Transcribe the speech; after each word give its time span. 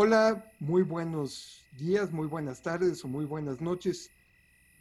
Hola, 0.00 0.44
muy 0.60 0.82
buenos 0.82 1.66
días, 1.72 2.12
muy 2.12 2.28
buenas 2.28 2.62
tardes 2.62 3.04
o 3.04 3.08
muy 3.08 3.24
buenas 3.24 3.60
noches. 3.60 4.12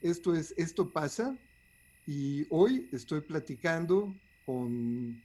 Esto 0.04 0.36
es 0.36 0.54
Esto 0.58 0.92
pasa 0.92 1.36
y 2.06 2.46
hoy 2.51 2.88
estoy 2.93 3.22
platicando 3.22 4.14
con 4.45 5.19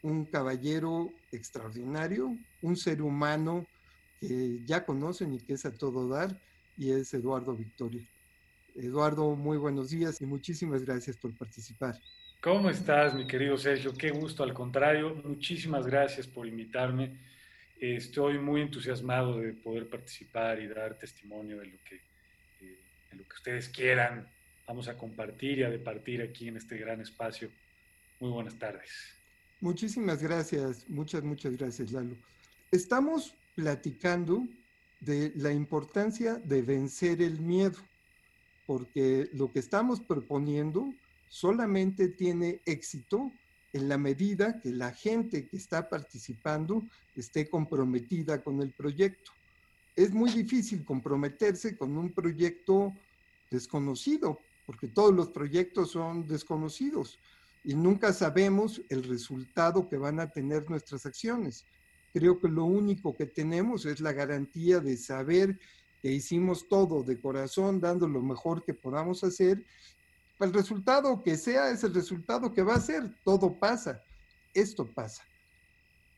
un 0.00 0.24
caballero 0.32 1.12
extraordinario, 1.32 2.34
un 2.62 2.76
ser 2.78 3.02
humano 3.02 3.66
que 4.22 4.64
ya 4.64 4.86
conocen 4.86 5.34
y 5.34 5.38
que 5.40 5.52
es 5.52 5.66
a 5.66 5.70
todo 5.70 6.08
dar 6.08 6.40
y 6.78 6.92
es 6.92 7.12
Eduardo 7.12 7.54
Victoria. 7.54 8.08
Eduardo, 8.74 9.36
muy 9.36 9.58
buenos 9.58 9.90
días 9.90 10.18
y 10.22 10.24
muchísimas 10.24 10.82
gracias 10.82 11.18
por 11.18 11.36
participar. 11.36 11.94
¿Cómo 12.40 12.70
estás, 12.70 13.14
mi 13.14 13.26
querido 13.26 13.58
Sergio? 13.58 13.92
Qué 13.92 14.12
gusto, 14.12 14.42
al 14.42 14.54
contrario, 14.54 15.14
muchísimas 15.26 15.86
gracias 15.86 16.26
por 16.26 16.46
invitarme 16.46 17.35
Estoy 17.78 18.38
muy 18.38 18.62
entusiasmado 18.62 19.38
de 19.38 19.52
poder 19.52 19.88
participar 19.88 20.60
y 20.60 20.66
dar 20.66 20.98
testimonio 20.98 21.58
de 21.58 21.66
lo 21.66 21.78
que, 21.84 21.96
eh, 22.62 22.78
lo 23.12 23.22
que 23.22 23.34
ustedes 23.34 23.68
quieran. 23.68 24.26
Vamos 24.66 24.88
a 24.88 24.96
compartir 24.96 25.58
y 25.58 25.62
a 25.62 25.70
departir 25.70 26.22
aquí 26.22 26.48
en 26.48 26.56
este 26.56 26.78
gran 26.78 27.00
espacio. 27.00 27.50
Muy 28.18 28.30
buenas 28.30 28.58
tardes. 28.58 28.90
Muchísimas 29.60 30.22
gracias, 30.22 30.88
muchas, 30.88 31.22
muchas 31.22 31.56
gracias, 31.56 31.92
Lalo. 31.92 32.16
Estamos 32.70 33.34
platicando 33.54 34.46
de 35.00 35.32
la 35.36 35.52
importancia 35.52 36.34
de 36.34 36.62
vencer 36.62 37.20
el 37.20 37.40
miedo, 37.40 37.78
porque 38.66 39.28
lo 39.34 39.52
que 39.52 39.58
estamos 39.58 40.00
proponiendo 40.00 40.92
solamente 41.28 42.08
tiene 42.08 42.60
éxito 42.64 43.30
en 43.76 43.88
la 43.88 43.98
medida 43.98 44.58
que 44.60 44.70
la 44.70 44.90
gente 44.92 45.46
que 45.46 45.58
está 45.58 45.88
participando 45.88 46.82
esté 47.14 47.48
comprometida 47.48 48.42
con 48.42 48.62
el 48.62 48.72
proyecto. 48.72 49.32
Es 49.94 50.12
muy 50.12 50.30
difícil 50.30 50.84
comprometerse 50.84 51.76
con 51.76 51.96
un 51.96 52.12
proyecto 52.12 52.94
desconocido, 53.50 54.38
porque 54.64 54.88
todos 54.88 55.14
los 55.14 55.28
proyectos 55.28 55.90
son 55.90 56.26
desconocidos 56.26 57.18
y 57.64 57.74
nunca 57.74 58.12
sabemos 58.12 58.80
el 58.88 59.02
resultado 59.04 59.88
que 59.88 59.98
van 59.98 60.20
a 60.20 60.30
tener 60.30 60.70
nuestras 60.70 61.04
acciones. 61.04 61.66
Creo 62.14 62.40
que 62.40 62.48
lo 62.48 62.64
único 62.64 63.14
que 63.14 63.26
tenemos 63.26 63.84
es 63.84 64.00
la 64.00 64.12
garantía 64.12 64.80
de 64.80 64.96
saber 64.96 65.58
que 66.00 66.12
hicimos 66.12 66.66
todo 66.68 67.02
de 67.02 67.20
corazón, 67.20 67.80
dando 67.80 68.08
lo 68.08 68.22
mejor 68.22 68.64
que 68.64 68.72
podamos 68.72 69.22
hacer 69.22 69.62
el 70.40 70.52
resultado 70.52 71.22
que 71.22 71.36
sea 71.36 71.70
es 71.70 71.84
el 71.84 71.94
resultado 71.94 72.52
que 72.52 72.62
va 72.62 72.74
a 72.74 72.80
ser. 72.80 73.14
Todo 73.24 73.58
pasa. 73.58 74.02
Esto 74.54 74.86
pasa. 74.86 75.22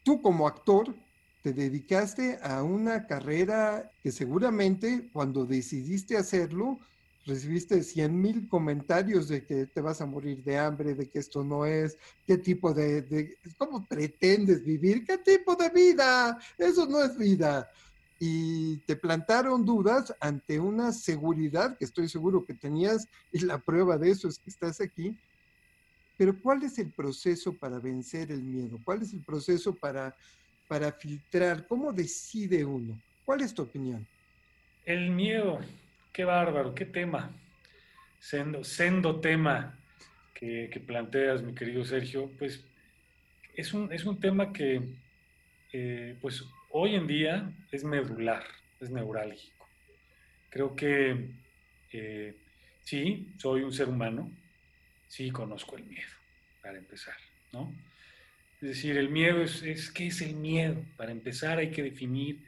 Tú 0.03 0.21
como 0.23 0.47
actor 0.47 0.95
te 1.43 1.53
dedicaste 1.53 2.39
a 2.43 2.63
una 2.63 3.07
carrera 3.07 3.91
que 4.03 4.11
seguramente 4.11 5.09
cuando 5.13 5.45
decidiste 5.45 6.17
hacerlo, 6.17 6.81
recibiste 7.27 7.83
100 7.83 8.21
mil 8.21 8.49
comentarios 8.49 9.29
de 9.29 9.45
que 9.45 9.67
te 9.67 9.81
vas 9.81 10.01
a 10.01 10.07
morir 10.07 10.43
de 10.43 10.59
hambre, 10.59 10.95
de 10.95 11.09
que 11.09 11.19
esto 11.19 11.45
no 11.45 11.67
es, 11.67 11.97
qué 12.27 12.39
tipo 12.39 12.73
de, 12.73 13.03
de, 13.03 13.39
¿cómo 13.57 13.87
pretendes 13.87 14.65
vivir? 14.65 15.05
¿Qué 15.05 15.19
tipo 15.19 15.55
de 15.55 15.69
vida? 15.69 16.39
Eso 16.57 16.87
no 16.87 17.03
es 17.03 17.17
vida 17.17 17.71
y 18.19 18.79
te 18.79 18.97
plantaron 18.97 19.65
dudas 19.65 20.15
ante 20.21 20.59
una 20.59 20.93
seguridad 20.93 21.77
que 21.79 21.85
estoy 21.85 22.09
seguro 22.09 22.45
que 22.45 22.55
tenías 22.55 23.07
y 23.33 23.41
la 23.41 23.59
prueba 23.59 23.97
de 23.97 24.11
eso 24.11 24.29
es 24.29 24.39
que 24.39 24.51
estás 24.51 24.81
aquí. 24.81 25.17
Pero 26.17 26.37
¿cuál 26.41 26.65
es 26.65 26.79
el 26.81 26.91
proceso 26.91 27.53
para 27.53 27.79
vencer 27.79 28.33
el 28.33 28.43
miedo? 28.43 28.79
¿Cuál 28.85 29.03
es 29.03 29.13
el 29.13 29.21
proceso 29.21 29.73
para, 29.73 30.17
para 30.67 30.91
filtrar? 30.91 31.65
¿Cómo 31.69 31.93
decide 31.93 32.65
uno? 32.65 33.01
¿Cuál 33.25 33.43
es 33.43 33.55
tu 33.55 33.63
opinión? 33.63 34.05
El 34.85 35.11
miedo, 35.11 35.61
qué 36.13 36.25
bárbaro, 36.25 36.75
qué 36.75 36.87
tema. 36.87 37.31
Sendo, 38.19 38.65
sendo 38.65 39.21
tema 39.21 39.79
que, 40.35 40.83
planteas, 40.85 41.41
mi 41.41 41.55
querido 41.55 41.85
Sergio, 41.85 42.33
pues 42.37 42.65
es 43.55 43.73
un, 43.73 43.93
es 43.93 44.05
un 44.05 44.19
tema 44.19 44.53
que 44.53 44.83
eh, 45.73 46.17
pues 46.21 46.45
hoy 46.79 46.95
en 46.95 47.09
día 47.09 47.53
es 47.73 47.83
medular, 47.83 48.45
es 48.81 48.89
neurálgico. 48.89 49.67
Creo 50.49 50.77
que 50.77 51.31
eh, 51.93 52.37
sí, 52.85 53.35
soy 53.37 53.63
un 53.63 53.73
ser 53.73 53.89
humano, 53.89 54.31
sí 55.09 55.31
conozco 55.31 55.77
el 55.77 55.85
miedo, 55.85 56.13
para 56.63 56.79
empezar, 56.79 57.17
¿no? 57.53 57.75
Es 58.61 58.69
decir, 58.69 58.97
el 58.97 59.09
miedo 59.09 59.43
es, 59.43 59.91
¿qué 59.91 60.07
es 60.07 60.21
el 60.21 60.35
miedo? 60.35 60.85
Para 60.97 61.11
empezar 61.11 61.59
hay 61.59 61.71
que 61.71 61.83
definir 61.83 62.45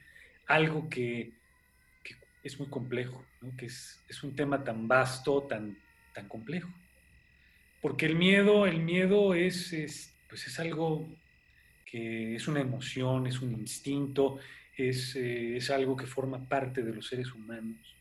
algo 0.47 0.89
que, 0.89 1.33
es 2.43 2.59
muy 2.59 2.69
complejo, 2.69 3.25
que 3.59 3.67
es, 3.67 4.23
un 4.23 4.35
tema 4.35 4.65
tan 4.65 4.89
vasto, 4.89 5.43
tan, 5.43 5.77
tan 6.15 6.27
complejo. 6.29 6.71
Porque 7.83 8.07
el 8.07 8.15
miedo, 8.15 8.67
el 8.67 8.81
miedo 8.81 9.35
es, 9.35 9.73
es, 9.73 10.15
pues 10.29 10.47
es 10.47 10.59
algo 10.59 11.07
que 11.91 12.37
es 12.37 12.47
una 12.47 12.61
emoción, 12.61 13.27
es 13.27 13.41
un 13.41 13.53
instinto, 13.53 14.39
es, 14.77 15.17
eh, 15.17 15.57
es 15.57 15.71
algo 15.71 15.97
que 15.97 16.07
forma 16.07 16.49
parte 16.49 16.83
de 16.83 16.95
los 16.95 17.07
seres 17.07 17.33
humanos 17.33 17.97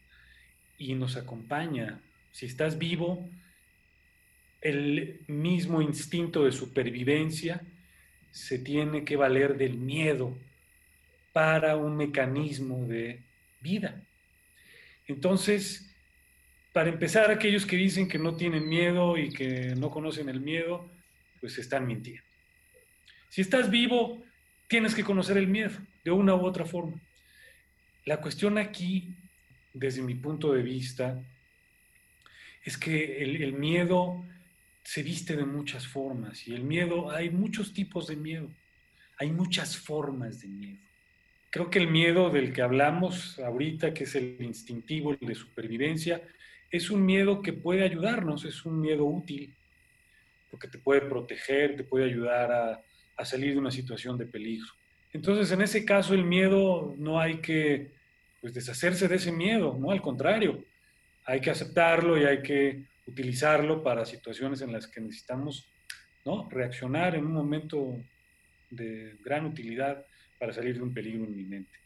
y 0.78 0.94
nos 0.94 1.18
acompaña. 1.18 2.00
Si 2.32 2.46
estás 2.46 2.78
vivo, 2.78 3.28
el 4.62 5.22
mismo 5.28 5.82
instinto 5.82 6.46
de 6.46 6.52
supervivencia 6.52 7.62
se 8.32 8.60
tiene 8.60 9.04
que 9.04 9.16
valer 9.16 9.58
del 9.58 9.78
miedo 9.78 10.38
para 11.34 11.76
un 11.76 11.98
mecanismo 11.98 12.86
de 12.86 13.24
vida. 13.62 14.04
Entonces, 15.08 15.90
para 16.74 16.90
empezar, 16.90 17.32
aquellos 17.32 17.66
que 17.66 17.76
dicen 17.76 18.08
que 18.08 18.20
no 18.20 18.36
tienen 18.36 18.70
miedo 18.70 19.18
y 19.18 19.32
que 19.32 19.74
no 19.76 19.90
conocen 19.90 20.30
el 20.30 20.40
miedo, 20.40 20.88
pues 21.40 21.58
están 21.58 21.88
mintiendo. 21.88 22.29
Si 23.30 23.42
estás 23.42 23.70
vivo, 23.70 24.24
tienes 24.68 24.96
que 24.96 25.04
conocer 25.04 25.38
el 25.38 25.48
miedo 25.48 25.78
de 26.04 26.12
una 26.12 26.36
u 26.36 26.46
otra 26.46 26.66
forma. 26.66 27.00
La 28.06 28.18
cuestión 28.18 28.58
aquí, 28.58 29.16
desde 29.74 30.02
mi 30.02 30.16
punto 30.16 30.52
de 30.54 30.64
vista, 30.64 31.22
es 32.64 32.78
que 32.78 33.22
el, 33.22 33.54
miedo 33.54 34.26
se 34.84 35.04
viste 35.04 35.36
de 35.36 35.46
muchas 35.46 35.88
formas 35.88 36.48
y 36.48 36.56
el 36.56 36.64
miedo, 36.64 37.12
hay 37.12 37.30
muchos 37.30 37.72
tipos 37.74 38.08
de 38.08 38.16
miedo, 38.16 38.50
hay 39.18 39.32
muchas 39.32 39.78
formas 39.78 40.42
de 40.42 40.48
miedo. 40.48 40.80
Creo 41.52 41.70
que 41.70 41.80
el 41.80 41.88
miedo 41.88 42.32
del 42.32 42.52
que 42.52 42.62
hablamos 42.62 43.40
ahorita, 43.40 43.94
que 43.94 44.06
es 44.06 44.16
el 44.16 44.38
instintivo, 44.40 45.12
el 45.12 45.28
de 45.28 45.36
supervivencia, 45.36 46.22
es 46.72 46.90
un 46.90 47.06
miedo 47.06 47.42
que 47.42 47.54
puede 47.54 47.84
ayudarnos, 47.84 48.46
es 48.46 48.66
un 48.66 48.82
miedo 48.82 49.06
útil, 49.06 49.56
porque 50.50 50.68
te 50.68 50.78
puede 50.78 51.02
proteger, 51.02 51.76
te 51.76 51.84
puede 51.84 52.06
ayudar 52.06 52.52
a, 52.52 52.84
a 53.20 53.26
salir 53.26 53.52
de 53.52 53.60
una 53.60 53.70
situación 53.70 54.18
de 54.18 54.26
peligro. 54.26 54.72
Entonces, 55.12 55.52
en 55.52 55.62
ese 55.62 55.84
caso, 55.84 56.14
el 56.14 56.24
miedo 56.24 56.96
no 56.98 57.20
hay 57.20 57.40
que 57.42 57.92
pues, 58.40 58.54
deshacerse 58.54 59.10
de 59.10 59.16
ese 59.16 59.32
miedo, 59.34 59.78
¿no? 59.78 59.92
Al 59.92 60.02
contrario, 60.02 60.64
hay 61.26 61.42
que 61.42 61.50
aceptarlo 61.50 62.18
y 62.18 62.24
hay 62.24 62.42
que 62.42 62.86
utilizarlo 63.06 63.84
para 63.84 64.06
situaciones 64.06 64.62
en 64.62 64.72
las 64.72 64.88
que 64.88 65.02
necesitamos 65.02 65.70
¿no? 66.24 66.48
reaccionar 66.50 67.16
en 67.16 67.26
un 67.26 67.34
momento 67.34 67.98
de 68.70 69.18
gran 69.24 69.46
utilidad 69.46 70.06
para 70.40 70.54
salir 70.54 70.76
de 70.76 70.84
un 70.84 70.94
peligro 70.94 71.26
inminente. 71.26 71.78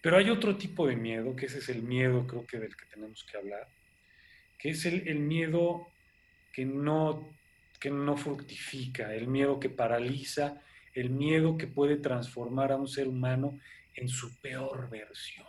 Pero 0.00 0.16
hay 0.16 0.30
otro 0.30 0.56
tipo 0.56 0.86
de 0.86 0.96
miedo, 0.96 1.36
que 1.36 1.46
ese 1.46 1.58
es 1.58 1.68
el 1.68 1.82
miedo 1.82 2.26
creo 2.26 2.46
que 2.46 2.58
del 2.58 2.74
que 2.74 2.86
tenemos 2.86 3.26
que 3.30 3.36
hablar, 3.36 3.68
que 4.58 4.70
es 4.70 4.86
el, 4.86 5.06
el 5.08 5.18
miedo 5.18 5.88
que 6.54 6.64
no 6.64 7.28
que 7.78 7.90
no 7.90 8.16
fructifica, 8.16 9.14
el 9.14 9.28
miedo 9.28 9.60
que 9.60 9.70
paraliza, 9.70 10.60
el 10.94 11.10
miedo 11.10 11.56
que 11.56 11.66
puede 11.66 11.96
transformar 11.96 12.72
a 12.72 12.76
un 12.76 12.88
ser 12.88 13.08
humano 13.08 13.58
en 13.94 14.08
su 14.08 14.36
peor 14.40 14.88
versión. 14.90 15.46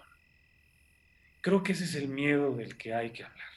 Creo 1.42 1.64
que 1.64 1.72
ese 1.72 1.86
es 1.86 1.96
el 1.96 2.08
miedo 2.08 2.56
del 2.56 2.78
que 2.78 2.94
hay 2.94 3.12
que 3.12 3.24
hablar. 3.24 3.48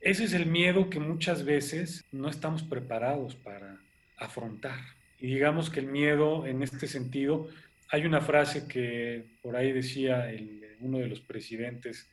Ese 0.00 0.24
es 0.24 0.32
el 0.32 0.46
miedo 0.46 0.90
que 0.90 1.00
muchas 1.00 1.44
veces 1.44 2.04
no 2.12 2.28
estamos 2.28 2.62
preparados 2.62 3.36
para 3.36 3.78
afrontar. 4.16 4.80
Y 5.18 5.28
digamos 5.28 5.70
que 5.70 5.80
el 5.80 5.86
miedo 5.86 6.46
en 6.46 6.62
este 6.62 6.86
sentido, 6.86 7.48
hay 7.88 8.04
una 8.04 8.20
frase 8.20 8.66
que 8.66 9.24
por 9.42 9.56
ahí 9.56 9.72
decía 9.72 10.30
uno 10.80 10.98
de 10.98 11.08
los 11.08 11.20
presidentes 11.20 12.08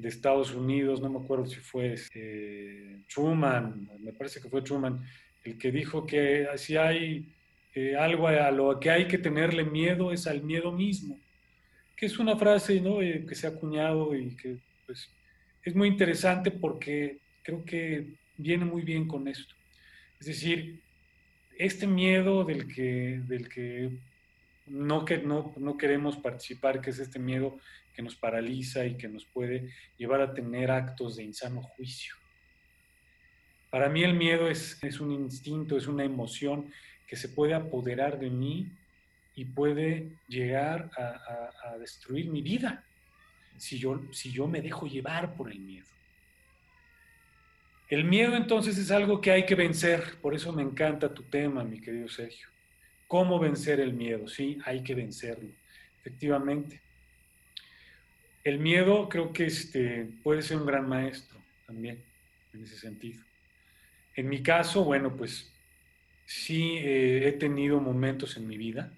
de 0.00 0.08
Estados 0.08 0.54
Unidos, 0.54 1.00
no 1.00 1.10
me 1.10 1.18
acuerdo 1.18 1.46
si 1.46 1.56
fue 1.56 1.94
eh, 2.14 2.98
Truman, 3.12 3.88
me 4.00 4.12
parece 4.12 4.40
que 4.40 4.48
fue 4.48 4.62
Truman, 4.62 5.00
el 5.44 5.58
que 5.58 5.70
dijo 5.70 6.06
que 6.06 6.48
si 6.56 6.76
hay 6.76 7.26
eh, 7.74 7.96
algo 7.96 8.28
a 8.28 8.50
lo 8.50 8.80
que 8.80 8.90
hay 8.90 9.06
que 9.06 9.18
tenerle 9.18 9.64
miedo 9.64 10.12
es 10.12 10.26
al 10.26 10.42
miedo 10.42 10.72
mismo, 10.72 11.18
que 11.96 12.06
es 12.06 12.18
una 12.18 12.36
frase 12.36 12.80
¿no? 12.80 13.02
Eh, 13.02 13.24
que 13.28 13.34
se 13.34 13.46
ha 13.46 13.50
acuñado 13.50 14.14
y 14.16 14.36
que 14.36 14.56
pues, 14.86 15.10
es 15.62 15.74
muy 15.74 15.88
interesante 15.88 16.50
porque 16.50 17.18
creo 17.42 17.64
que 17.64 18.06
viene 18.36 18.64
muy 18.64 18.82
bien 18.82 19.06
con 19.06 19.28
esto. 19.28 19.54
Es 20.18 20.26
decir, 20.26 20.80
este 21.58 21.86
miedo 21.86 22.44
del 22.44 22.66
que, 22.72 23.20
del 23.26 23.48
que 23.48 23.90
no, 24.70 25.04
que, 25.04 25.18
no, 25.18 25.52
no 25.56 25.76
queremos 25.76 26.16
participar, 26.16 26.80
que 26.80 26.90
es 26.90 26.98
este 26.98 27.18
miedo 27.18 27.58
que 27.92 28.02
nos 28.02 28.14
paraliza 28.14 28.86
y 28.86 28.96
que 28.96 29.08
nos 29.08 29.24
puede 29.24 29.72
llevar 29.98 30.20
a 30.20 30.32
tener 30.32 30.70
actos 30.70 31.16
de 31.16 31.24
insano 31.24 31.62
juicio. 31.62 32.14
Para 33.70 33.88
mí 33.88 34.02
el 34.02 34.14
miedo 34.14 34.48
es, 34.48 34.82
es 34.82 35.00
un 35.00 35.12
instinto, 35.12 35.76
es 35.76 35.86
una 35.86 36.04
emoción 36.04 36.72
que 37.06 37.16
se 37.16 37.28
puede 37.28 37.54
apoderar 37.54 38.18
de 38.18 38.30
mí 38.30 38.70
y 39.34 39.44
puede 39.44 40.10
llegar 40.28 40.90
a, 40.96 41.76
destruir 41.78 42.30
mi 42.30 42.42
vida 42.42 42.84
si 43.56 43.78
yo, 43.78 44.00
si 44.12 44.30
yo 44.30 44.46
me 44.46 44.60
dejo 44.60 44.86
llevar 44.86 45.34
por 45.34 45.50
el 45.50 45.58
miedo. 45.60 45.86
El 47.88 48.04
miedo 48.04 48.36
entonces 48.36 48.78
es 48.78 48.90
algo 48.90 49.20
que 49.20 49.32
hay 49.32 49.46
que 49.46 49.54
vencer, 49.54 50.18
por 50.20 50.34
eso 50.34 50.52
me 50.52 50.62
encanta 50.62 51.12
tu 51.12 51.24
tema, 51.24 51.64
mi 51.64 51.80
querido 51.80 52.08
Sergio. 52.08 52.48
¿Cómo 53.10 53.40
vencer 53.40 53.80
el 53.80 53.92
miedo? 53.92 54.28
Sí, 54.28 54.58
hay 54.64 54.84
que 54.84 54.94
vencerlo, 54.94 55.50
efectivamente. 55.98 56.80
El 58.44 58.60
miedo 58.60 59.08
creo 59.08 59.32
que 59.32 59.46
este, 59.46 60.08
puede 60.22 60.42
ser 60.42 60.58
un 60.58 60.66
gran 60.66 60.88
maestro 60.88 61.36
también, 61.66 62.00
en 62.54 62.62
ese 62.62 62.76
sentido. 62.78 63.20
En 64.14 64.28
mi 64.28 64.44
caso, 64.44 64.84
bueno, 64.84 65.16
pues 65.16 65.52
sí 66.24 66.76
eh, 66.76 67.26
he 67.26 67.32
tenido 67.32 67.80
momentos 67.80 68.36
en 68.36 68.46
mi 68.46 68.56
vida 68.56 68.92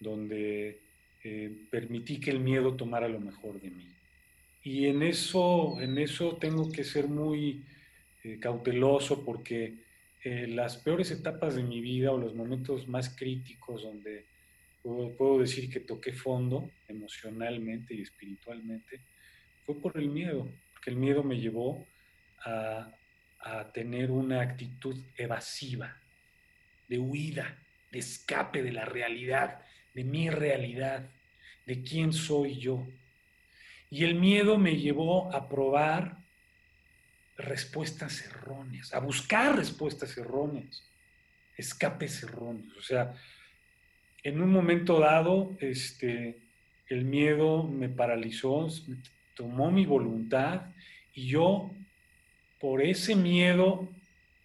donde 0.00 0.80
eh, 1.22 1.52
permití 1.70 2.20
que 2.20 2.30
el 2.30 2.40
miedo 2.40 2.74
tomara 2.74 3.06
lo 3.06 3.20
mejor 3.20 3.60
de 3.60 3.68
mí. 3.68 3.86
Y 4.62 4.86
en 4.86 5.02
eso, 5.02 5.78
en 5.78 5.98
eso 5.98 6.38
tengo 6.38 6.72
que 6.72 6.84
ser 6.84 7.06
muy 7.06 7.62
eh, 8.24 8.38
cauteloso 8.40 9.22
porque 9.26 9.74
las 10.24 10.76
peores 10.76 11.10
etapas 11.10 11.56
de 11.56 11.62
mi 11.62 11.80
vida 11.80 12.12
o 12.12 12.18
los 12.18 12.34
momentos 12.34 12.86
más 12.86 13.14
críticos 13.16 13.82
donde 13.82 14.26
puedo, 14.82 15.38
decir 15.38 15.70
que 15.70 15.80
toqué 15.80 16.12
fondo 16.12 16.70
emocionalmente 16.88 17.94
y 17.94 18.02
espiritualmente 18.02 19.00
fue 19.64 19.80
por 19.80 19.96
el 19.96 20.08
miedo, 20.08 20.48
porque 20.72 20.90
el 20.90 20.96
miedo 20.96 21.22
me 21.22 21.38
llevó 21.38 21.86
a 22.44 23.72
tener 23.72 24.10
una 24.10 24.40
actitud 24.40 24.96
evasiva, 25.16 25.96
de 26.88 26.98
huida, 26.98 27.58
de 27.90 27.98
escape 27.98 28.62
de 28.62 28.72
la 28.72 28.84
realidad, 28.84 29.60
de 29.94 30.04
mi 30.04 30.30
realidad, 30.30 31.08
de 31.66 31.82
quién 31.82 32.12
soy 32.12 32.58
yo. 32.58 32.86
Y 33.90 34.04
el 34.04 34.14
miedo 34.14 34.58
me 34.58 34.76
llevó 34.76 35.32
a 35.34 35.48
probar 35.48 36.21
respuestas 37.44 38.24
erróneas, 38.26 38.92
a 38.94 39.00
buscar 39.00 39.56
respuestas 39.56 40.16
erróneas, 40.16 40.82
escapes 41.56 42.22
erróneos. 42.22 42.76
O 42.76 42.82
sea, 42.82 43.14
en 44.22 44.40
un 44.40 44.50
momento 44.50 45.00
dado, 45.00 45.56
este, 45.60 46.38
el 46.88 47.04
miedo 47.04 47.64
me 47.64 47.88
paralizó, 47.88 48.68
tomó 49.34 49.70
mi 49.70 49.86
voluntad 49.86 50.62
y 51.14 51.28
yo, 51.28 51.70
por 52.60 52.82
ese 52.82 53.16
miedo 53.16 53.88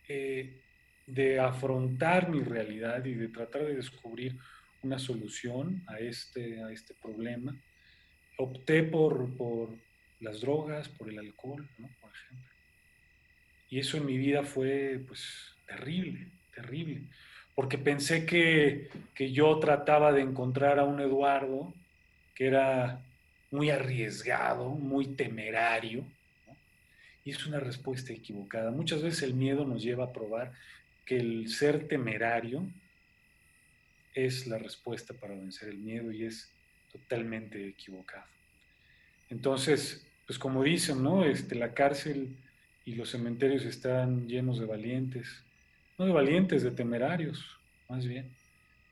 eh, 0.08 0.62
de 1.06 1.40
afrontar 1.40 2.30
mi 2.30 2.42
realidad 2.42 3.06
y 3.06 3.14
de 3.14 3.28
tratar 3.30 3.66
de 3.66 3.76
descubrir 3.76 4.38
una 4.82 5.00
solución 5.00 5.84
a 5.88 6.00
este, 6.00 6.62
a 6.64 6.72
este 6.72 6.94
problema. 6.96 7.56
Opté 8.38 8.84
por, 8.84 9.36
por 9.36 9.70
las 10.20 10.42
drogas, 10.42 10.90
por 10.90 11.10
el 11.10 11.20
alcohol, 11.20 11.68
por 12.02 12.12
ejemplo. 12.12 12.47
Y 13.70 13.80
eso 13.80 13.98
en 13.98 14.06
mi 14.06 14.18
vida 14.18 14.44
fue 14.44 15.02
pues 15.08 15.56
terrible, 15.66 16.28
terrible, 16.54 17.02
porque 17.56 17.78
pensé 17.78 18.26
que, 18.26 18.90
que 19.14 19.32
yo 19.32 19.60
trataba 19.60 20.12
de 20.12 20.22
encontrar 20.22 20.80
a 20.80 20.86
un 20.86 21.02
Eduardo 21.02 21.74
que 22.36 22.48
era 22.48 23.02
muy 23.52 23.70
arriesgado, 23.70 24.70
muy 24.70 25.08
temerario, 25.08 26.06
y 27.26 27.32
es 27.32 27.46
una 27.46 27.60
respuesta 27.60 28.14
equivocada. 28.14 28.72
Muchas 28.72 29.02
veces 29.02 29.24
el 29.24 29.34
miedo 29.34 29.66
nos 29.66 29.84
lleva 29.84 30.06
a 30.06 30.14
probar 30.14 30.54
que 31.06 31.18
el 31.18 31.50
ser 31.50 31.88
temerario 31.88 32.64
es 34.14 34.48
la 34.48 34.58
respuesta 34.58 35.14
para 35.14 35.36
vencer 35.36 35.70
el 35.70 35.78
miedo 35.78 36.12
y 36.12 36.26
es 36.26 36.50
totalmente 36.92 37.68
equivocado. 37.68 38.26
Entonces, 39.30 40.06
pues 40.26 40.40
como 40.40 40.64
dicen, 40.64 41.04
¿no? 41.04 41.26
Este, 41.26 41.56
la 41.56 41.74
cárcel 41.74 42.36
y 42.88 42.96
los 42.96 43.10
cementerios 43.12 43.66
están 43.66 44.28
llenos 44.28 44.60
de 44.60 44.66
valientes, 44.66 45.44
no 46.00 46.06
de 46.06 46.12
valientes, 46.12 46.64
de 46.64 46.72
temerarios, 46.72 47.46
más 47.88 48.08
bien, 48.08 48.32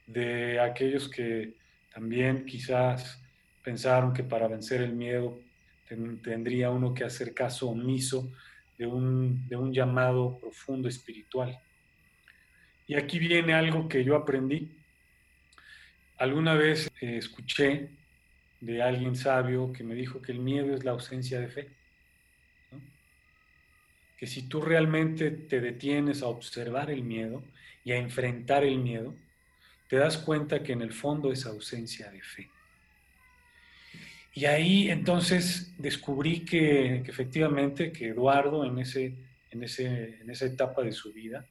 de 0.06 0.60
aquellos 0.60 1.10
que 1.10 1.54
también 1.92 2.46
quizás 2.46 3.20
pensaron 3.64 4.14
que 4.14 4.24
para 4.24 4.48
vencer 4.48 4.82
el 4.82 4.94
miedo 4.94 5.40
tendría 6.22 6.70
uno 6.70 6.94
que 6.94 7.04
hacer 7.04 7.34
caso 7.34 7.70
omiso 7.70 8.32
de 8.78 8.86
un, 8.86 9.48
de 9.48 9.56
un 9.56 9.74
llamado 9.74 10.38
profundo 10.40 10.88
espiritual. 10.88 11.58
Y 12.88 12.96
aquí 12.96 13.18
viene 13.18 13.54
algo 13.54 13.88
que 13.88 14.04
yo 14.04 14.16
aprendí 14.16 14.70
Alguna 16.18 16.54
vez 16.54 16.90
eh, 17.02 17.18
escuché 17.18 17.90
de 18.62 18.82
alguien 18.82 19.18
sabio 19.18 19.74
que 19.74 19.84
me 19.84 19.96
dijo 19.96 20.22
que 20.22 20.32
el 20.32 20.40
miedo 20.40 20.74
es 20.74 20.86
la 20.86 20.92
ausencia 20.92 21.42
de 21.42 21.50
fe. 21.50 21.70
Que 24.18 24.28
si 24.28 24.44
tú 24.44 24.62
realmente 24.62 25.32
te 25.32 25.62
detienes 25.62 26.22
a 26.22 26.28
observar 26.28 26.90
el 26.90 27.04
miedo 27.04 27.44
y 27.84 27.92
a 27.92 27.98
enfrentar 27.98 28.64
el 28.64 28.80
miedo, 28.80 29.14
te 29.88 29.98
das 29.98 30.18
cuenta 30.18 30.64
que 30.64 30.74
en 30.74 30.82
el 30.82 30.94
fondo 30.94 31.32
es 31.32 31.46
ausencia 31.46 32.10
de 32.12 32.22
fe. 32.22 32.50
Y 34.34 34.46
ahí 34.46 34.90
entonces 34.90 35.74
descubrí 35.78 36.42
que, 36.42 36.98
efectivamente 36.98 37.92
que 37.92 38.10
Eduardo 38.10 38.66
en, 38.66 38.80
ese, 38.80 39.14
en, 39.52 39.64
ese, 39.64 40.20
en 40.20 40.30
esa 40.30 40.46
etapa 40.46 40.82
de 40.82 40.92
su 40.92 41.14
vida, 41.14 41.46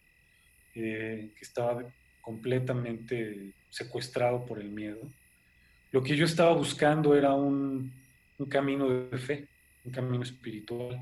eh, 0.75 1.31
que 1.39 1.45
estaba 1.45 1.85
completamente 2.21 3.53
secuestrado 3.71 4.45
por 4.45 4.59
el 4.59 4.71
miedo. 4.71 5.01
Lo 5.93 6.03
que 6.03 6.17
yo 6.17 6.25
estaba 6.25 6.53
buscando 6.53 7.15
era 7.15 7.33
un, 7.33 7.93
camino 8.49 8.89
de 8.89 9.19
fe, 9.19 9.47
un 9.85 9.93
camino 9.93 10.23
espiritual, 10.23 11.01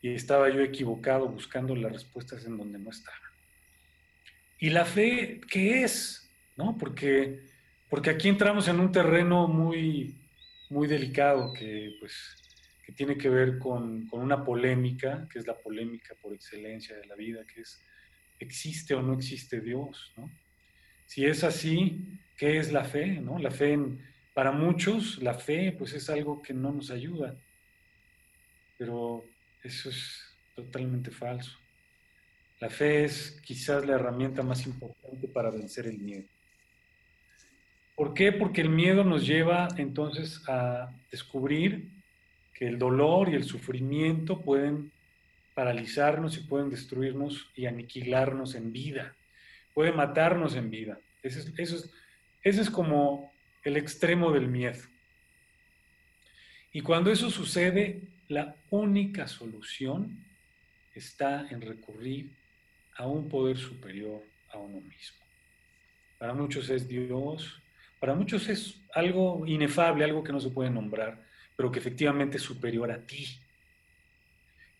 y 0.00 0.14
estaba 0.14 0.48
yo 0.48 0.60
equivocado 0.60 1.28
buscando 1.28 1.74
las 1.74 1.92
respuestas 1.92 2.44
en 2.44 2.56
donde 2.56 2.78
no 2.78 2.90
estaban. 2.90 3.20
¿Y 4.58 4.70
la 4.70 4.84
fe 4.84 5.40
qué 5.48 5.84
es? 5.84 6.28
¿No? 6.56 6.76
Porque, 6.78 7.40
porque 7.88 8.10
aquí 8.10 8.28
entramos 8.28 8.68
en 8.68 8.80
un 8.80 8.92
terreno 8.92 9.46
muy, 9.48 10.16
muy 10.70 10.88
delicado 10.88 11.52
que, 11.52 11.96
pues, 12.00 12.36
que 12.84 12.92
tiene 12.92 13.16
que 13.16 13.28
ver 13.28 13.58
con, 13.58 14.06
con 14.08 14.20
una 14.20 14.44
polémica, 14.44 15.28
que 15.30 15.38
es 15.38 15.46
la 15.46 15.56
polémica 15.56 16.14
por 16.20 16.32
excelencia 16.32 16.96
de 16.96 17.06
la 17.06 17.14
vida, 17.14 17.44
que 17.44 17.60
es, 17.60 17.80
¿existe 18.38 18.94
o 18.94 19.02
no 19.02 19.14
existe 19.14 19.60
Dios? 19.60 20.12
¿no? 20.16 20.30
Si 21.06 21.24
es 21.24 21.44
así, 21.44 22.18
¿qué 22.36 22.58
es 22.58 22.72
la 22.72 22.84
fe? 22.84 23.06
¿no? 23.20 23.38
La 23.38 23.50
fe, 23.50 23.78
para 24.34 24.52
muchos, 24.52 25.22
la 25.22 25.34
fe 25.34 25.74
pues 25.76 25.92
es 25.92 26.10
algo 26.10 26.42
que 26.42 26.54
no 26.54 26.72
nos 26.72 26.90
ayuda, 26.90 27.36
pero 28.76 29.24
eso 29.62 29.90
es 29.90 30.36
totalmente 30.54 31.10
falso. 31.10 31.56
La 32.60 32.70
fe 32.70 33.04
es 33.04 33.40
quizás 33.44 33.86
la 33.86 33.94
herramienta 33.94 34.42
más 34.42 34.66
importante 34.66 35.28
para 35.28 35.50
vencer 35.50 35.86
el 35.86 35.98
miedo. 35.98 36.26
¿Por 37.94 38.14
qué? 38.14 38.32
Porque 38.32 38.60
el 38.60 38.68
miedo 38.70 39.04
nos 39.04 39.26
lleva 39.26 39.68
entonces 39.76 40.42
a 40.48 40.92
descubrir 41.10 41.88
que 42.54 42.66
el 42.66 42.78
dolor 42.78 43.28
y 43.28 43.34
el 43.34 43.44
sufrimiento 43.44 44.40
pueden 44.40 44.92
paralizarnos 45.54 46.36
y 46.36 46.40
pueden 46.40 46.70
destruirnos 46.70 47.50
y 47.54 47.66
aniquilarnos 47.66 48.54
en 48.54 48.72
vida 48.72 49.14
puede 49.78 49.92
matarnos 49.92 50.56
en 50.56 50.70
vida. 50.70 50.98
Eso 51.22 51.38
es, 51.38 51.52
eso 51.56 51.76
es, 51.76 51.92
ese 52.42 52.62
es 52.62 52.68
como 52.68 53.32
el 53.62 53.76
extremo 53.76 54.32
del 54.32 54.48
miedo. 54.48 54.82
Y 56.72 56.80
cuando 56.80 57.12
eso 57.12 57.30
sucede, 57.30 58.02
la 58.28 58.54
única 58.70 59.26
solución 59.26 60.24
está 60.94 61.48
en 61.50 61.60
recurrir 61.62 62.30
a 62.96 63.06
un 63.06 63.28
poder 63.28 63.56
superior 63.56 64.22
a 64.52 64.58
uno 64.58 64.80
mismo. 64.80 65.18
Para 66.18 66.34
muchos 66.34 66.68
es 66.68 66.86
Dios, 66.86 67.60
para 68.00 68.14
muchos 68.14 68.48
es 68.48 68.80
algo 68.92 69.46
inefable, 69.46 70.04
algo 70.04 70.22
que 70.22 70.32
no 70.32 70.40
se 70.40 70.50
puede 70.50 70.70
nombrar, 70.70 71.24
pero 71.56 71.70
que 71.70 71.78
efectivamente 71.78 72.36
es 72.36 72.42
superior 72.42 72.90
a 72.90 73.06
ti. 73.06 73.26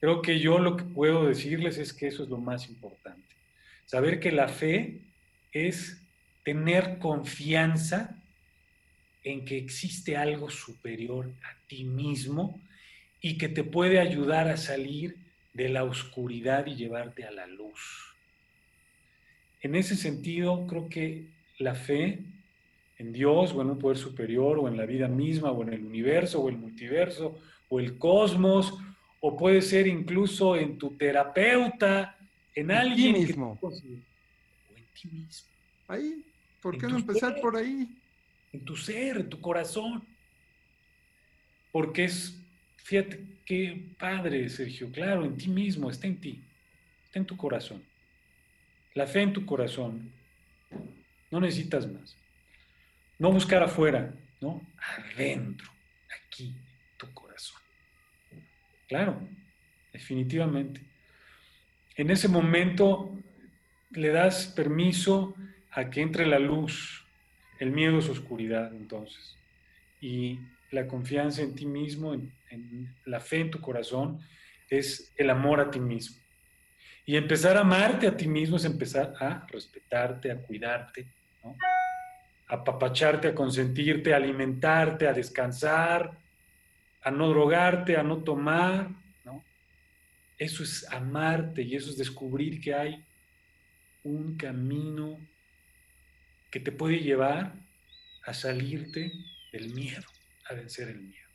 Creo 0.00 0.20
que 0.22 0.38
yo 0.38 0.58
lo 0.58 0.76
que 0.76 0.84
puedo 0.84 1.26
decirles 1.26 1.78
es 1.78 1.92
que 1.92 2.08
eso 2.08 2.24
es 2.24 2.28
lo 2.28 2.38
más 2.38 2.68
importante. 2.68 3.34
Saber 3.84 4.20
que 4.20 4.30
la 4.30 4.48
fe 4.48 5.00
es 5.52 6.00
tener 6.44 6.98
confianza 6.98 8.22
en 9.24 9.44
que 9.44 9.56
existe 9.56 10.16
algo 10.16 10.50
superior 10.50 11.30
a 11.42 11.66
ti 11.66 11.84
mismo 11.84 12.60
y 13.20 13.38
que 13.38 13.48
te 13.48 13.64
puede 13.64 13.98
ayudar 13.98 14.48
a 14.48 14.56
salir 14.56 15.16
de 15.54 15.68
la 15.68 15.84
oscuridad 15.84 16.66
y 16.66 16.76
llevarte 16.76 17.24
a 17.24 17.30
la 17.30 17.46
luz. 17.46 18.14
En 19.60 19.74
ese 19.74 19.96
sentido, 19.96 20.66
creo 20.66 20.88
que 20.88 21.26
la 21.58 21.74
fe 21.74 22.20
en 22.98 23.12
Dios 23.12 23.52
o 23.52 23.62
en 23.62 23.70
un 23.70 23.78
poder 23.78 23.98
superior 23.98 24.58
o 24.58 24.68
en 24.68 24.76
la 24.76 24.86
vida 24.86 25.08
misma 25.08 25.50
o 25.50 25.62
en 25.62 25.72
el 25.72 25.84
universo 25.84 26.40
o 26.40 26.48
el 26.48 26.56
multiverso 26.56 27.38
o 27.68 27.80
el 27.80 27.98
cosmos 27.98 28.78
o 29.20 29.36
puede 29.36 29.62
ser 29.62 29.86
incluso 29.86 30.56
en 30.56 30.78
tu 30.78 30.96
terapeuta, 30.96 32.16
en, 32.54 32.70
alguien 32.70 33.14
mismo. 33.14 33.58
o 33.60 33.72
en 33.72 34.02
ti 34.94 35.08
mismo. 35.08 35.48
Ahí, 35.88 36.24
¿por 36.62 36.78
qué 36.78 36.86
no 36.86 36.98
empezar 36.98 37.40
por 37.40 37.56
ahí? 37.56 37.88
En 38.52 38.64
tu 38.64 38.76
ser, 38.76 39.16
en 39.18 39.28
tu 39.28 39.40
corazón. 39.40 40.04
Porque 41.72 42.04
es, 42.04 42.40
fíjate 42.88 43.22
qué 43.44 43.84
padre, 43.98 44.48
Sergio, 44.48 44.90
claro, 44.90 45.26
en 45.26 45.36
ti 45.36 45.48
mismo, 45.48 45.90
está 45.90 46.06
en 46.06 46.18
ti, 46.18 46.42
está 47.04 47.18
en 47.18 47.26
tu 47.26 47.36
corazón. 47.36 47.84
La 48.94 49.06
fe 49.06 49.20
en 49.20 49.34
tu 49.34 49.44
corazón, 49.44 50.10
no 51.30 51.38
necesitas 51.38 51.86
más. 51.86 52.16
No 53.18 53.30
buscar 53.30 53.62
afuera, 53.62 54.14
¿no? 54.40 54.62
Adentro, 55.12 55.70
aquí, 56.18 56.54
tu 56.96 57.12
corazón. 57.12 57.60
Claro, 58.88 59.20
definitivamente. 59.92 60.80
En 61.94 62.10
ese 62.10 62.26
momento 62.26 63.14
le 63.90 64.08
das 64.08 64.46
permiso 64.46 65.34
a 65.72 65.90
que 65.90 66.00
entre 66.00 66.24
la 66.24 66.38
luz. 66.38 67.04
El 67.58 67.70
miedo 67.70 67.98
es 67.98 68.08
oscuridad, 68.08 68.74
entonces. 68.74 69.36
Y 70.00 70.38
la 70.70 70.86
confianza 70.86 71.42
en 71.42 71.54
ti 71.54 71.66
mismo, 71.66 72.14
en, 72.14 72.32
la 73.04 73.20
fe 73.20 73.40
en 73.40 73.50
tu 73.50 73.60
corazón, 73.60 74.20
es 74.68 75.12
el 75.16 75.30
amor 75.30 75.60
a 75.60 75.70
ti 75.70 75.80
mismo. 75.80 76.22
Y 77.04 77.16
empezar 77.16 77.56
a 77.56 77.60
amarte 77.60 78.06
a 78.06 78.16
ti 78.16 78.28
mismo 78.28 78.58
es 78.58 78.64
empezar 78.64 79.14
a 79.18 79.46
respetarte, 79.46 80.30
a 80.30 80.42
cuidarte, 80.42 81.06
a 82.48 82.54
apapacharte, 82.54 83.28
a 83.28 83.34
consentirte, 83.34 84.12
a 84.12 84.16
alimentarte, 84.18 85.08
a 85.08 85.14
descansar, 85.14 86.18
a 87.02 87.10
no 87.10 87.28
drogarte, 87.28 87.96
a 87.96 88.02
no 88.02 88.22
tomar. 88.22 88.90
Eso 90.36 90.62
es 90.62 90.86
amarte 90.92 91.62
y 91.62 91.74
eso 91.74 91.90
es 91.90 91.96
descubrir 91.96 92.60
que 92.60 92.74
hay 92.74 93.04
un 94.04 94.36
camino 94.36 95.18
que 96.50 96.60
te 96.60 96.72
puede 96.72 97.00
llevar 97.00 97.54
a 98.24 98.34
salirte 98.34 99.12
del 99.52 99.74
miedo, 99.74 100.06
a 100.48 100.54
vencer 100.54 100.88
el 100.88 101.00
miedo. 101.00 101.27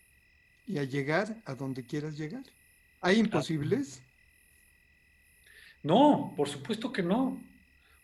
Y 0.65 0.77
a 0.77 0.83
llegar 0.83 1.41
a 1.45 1.55
donde 1.55 1.85
quieras 1.85 2.17
llegar. 2.17 2.43
¿Hay 3.01 3.19
imposibles? 3.19 4.01
No, 5.83 6.33
por 6.37 6.47
supuesto 6.47 6.91
que 6.91 7.03
no. 7.03 7.41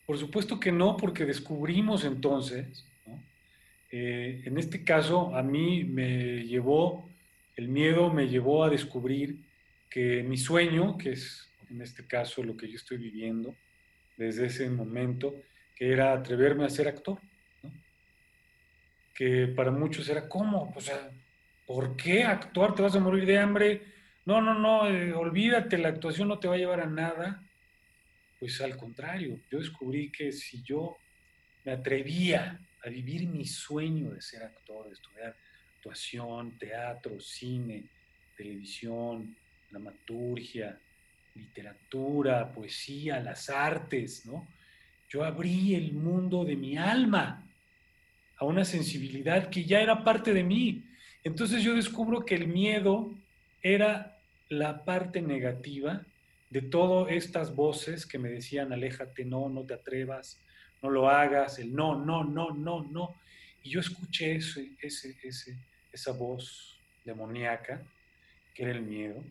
Por 0.05 0.17
supuesto 0.17 0.59
que 0.59 0.71
no, 0.71 0.97
porque 0.97 1.25
descubrimos 1.25 2.03
entonces, 2.03 2.83
eh, 3.91 4.41
en 4.45 4.57
este 4.57 4.83
caso 4.83 5.35
a 5.35 5.43
mí 5.43 5.83
me 5.83 6.43
llevó, 6.45 7.07
el 7.55 7.69
miedo 7.69 8.11
me 8.11 8.27
llevó 8.27 8.63
a 8.63 8.69
descubrir 8.69 9.45
que 9.89 10.23
mi 10.23 10.37
sueño, 10.37 10.97
que 10.97 11.11
es 11.11 11.49
en 11.69 11.81
este 11.81 12.05
caso 12.05 12.43
lo 12.43 12.57
que 12.57 12.67
yo 12.67 12.75
estoy 12.75 12.97
viviendo 12.97 13.55
desde 14.17 14.47
ese 14.47 14.69
momento, 14.69 15.35
que 15.75 15.91
era 15.91 16.13
atreverme 16.13 16.65
a 16.65 16.69
ser 16.69 16.87
actor, 16.87 17.19
que 19.13 19.47
para 19.47 19.71
muchos 19.71 20.09
era, 20.09 20.27
¿cómo? 20.27 20.73
O 20.75 20.81
sea, 20.81 21.11
¿por 21.69 21.95
qué 21.95 22.23
actuar? 22.23 22.73
¿Te 22.73 22.81
vas 22.81 22.95
a 22.95 22.99
morir 22.99 23.27
de 23.27 23.38
hambre? 23.38 23.83
No, 24.25 24.41
no, 24.41 24.55
no, 24.55 24.89
eh, 24.89 25.13
olvídate, 25.13 25.77
la 25.77 25.89
actuación 25.89 26.27
no 26.27 26.39
te 26.39 26.47
va 26.47 26.55
a 26.55 26.57
llevar 26.57 26.81
a 26.81 26.88
nada. 26.88 27.43
Pues 28.39 28.59
al 28.61 28.75
contrario, 28.75 29.39
yo 29.51 29.59
descubrí 29.59 30.11
que 30.11 30.31
si 30.31 30.63
yo 30.63 30.97
me 31.63 31.73
atrevía 31.73 32.59
a 32.83 32.89
vivir 32.89 33.27
mi 33.27 33.45
sueño 33.45 34.09
de 34.09 34.19
ser 34.19 34.41
actor, 34.41 34.88
de 34.88 34.93
estudiar 34.93 35.35
actuación, 35.75 36.57
teatro, 36.57 37.19
cine, 37.19 37.83
televisión, 38.35 39.38
dramaturgia, 39.69 40.75
literatura, 41.35 42.51
poesía, 42.51 43.19
las 43.19 43.47
artes, 43.47 44.25
¿no? 44.25 44.47
Yo 45.07 45.23
abrí 45.23 45.75
el 45.75 45.93
mundo 45.93 46.43
de 46.43 46.55
mi 46.55 46.77
alma 46.77 47.47
a 48.38 48.45
una 48.45 48.65
sensibilidad 48.65 49.51
que 49.51 49.65
ya 49.65 49.81
era 49.81 50.03
parte 50.03 50.33
de 50.33 50.43
mí. 50.43 50.88
Entonces 51.29 51.62
yo 51.62 51.75
descubro 51.75 52.25
que 52.25 52.33
el 52.33 52.48
miedo 52.48 53.13
era 53.62 54.17
la 54.50 54.83
parte 54.83 55.21
negativa 55.21 56.03
de 56.50 56.63
todas 56.63 57.12
estas 57.12 57.55
voces 57.55 58.07
que 58.07 58.17
me 58.17 58.29
decían, 58.29 58.74
aléjate, 58.74 59.25
no, 59.25 59.48
no 59.48 59.63
te 59.63 59.75
atrevas, 59.75 60.39
no 60.81 60.89
lo 60.89 61.07
hagas, 61.07 61.59
el 61.59 61.71
no, 61.75 62.03
no, 62.03 62.24
no, 62.24 62.50
no, 62.50 62.83
no. 62.83 63.15
Y 63.62 63.69
yo 63.69 63.79
escuché 63.79 64.38
ese, 64.38 64.71
ese, 64.81 65.17
ese, 65.21 65.55
esa 65.93 66.13
voz 66.13 66.79
demoníaca, 67.05 67.79
que 68.55 68.63
era 68.63 68.71
el 68.71 68.81
miedo. 68.81 69.24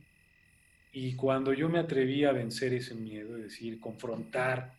Y 0.92 1.16
cuando 1.16 1.52
yo 1.52 1.68
me 1.68 1.80
atreví 1.80 2.24
a 2.24 2.30
vencer 2.30 2.74
ese 2.74 2.94
miedo, 2.94 3.36
es 3.38 3.42
decir, 3.42 3.80
confrontar, 3.80 4.72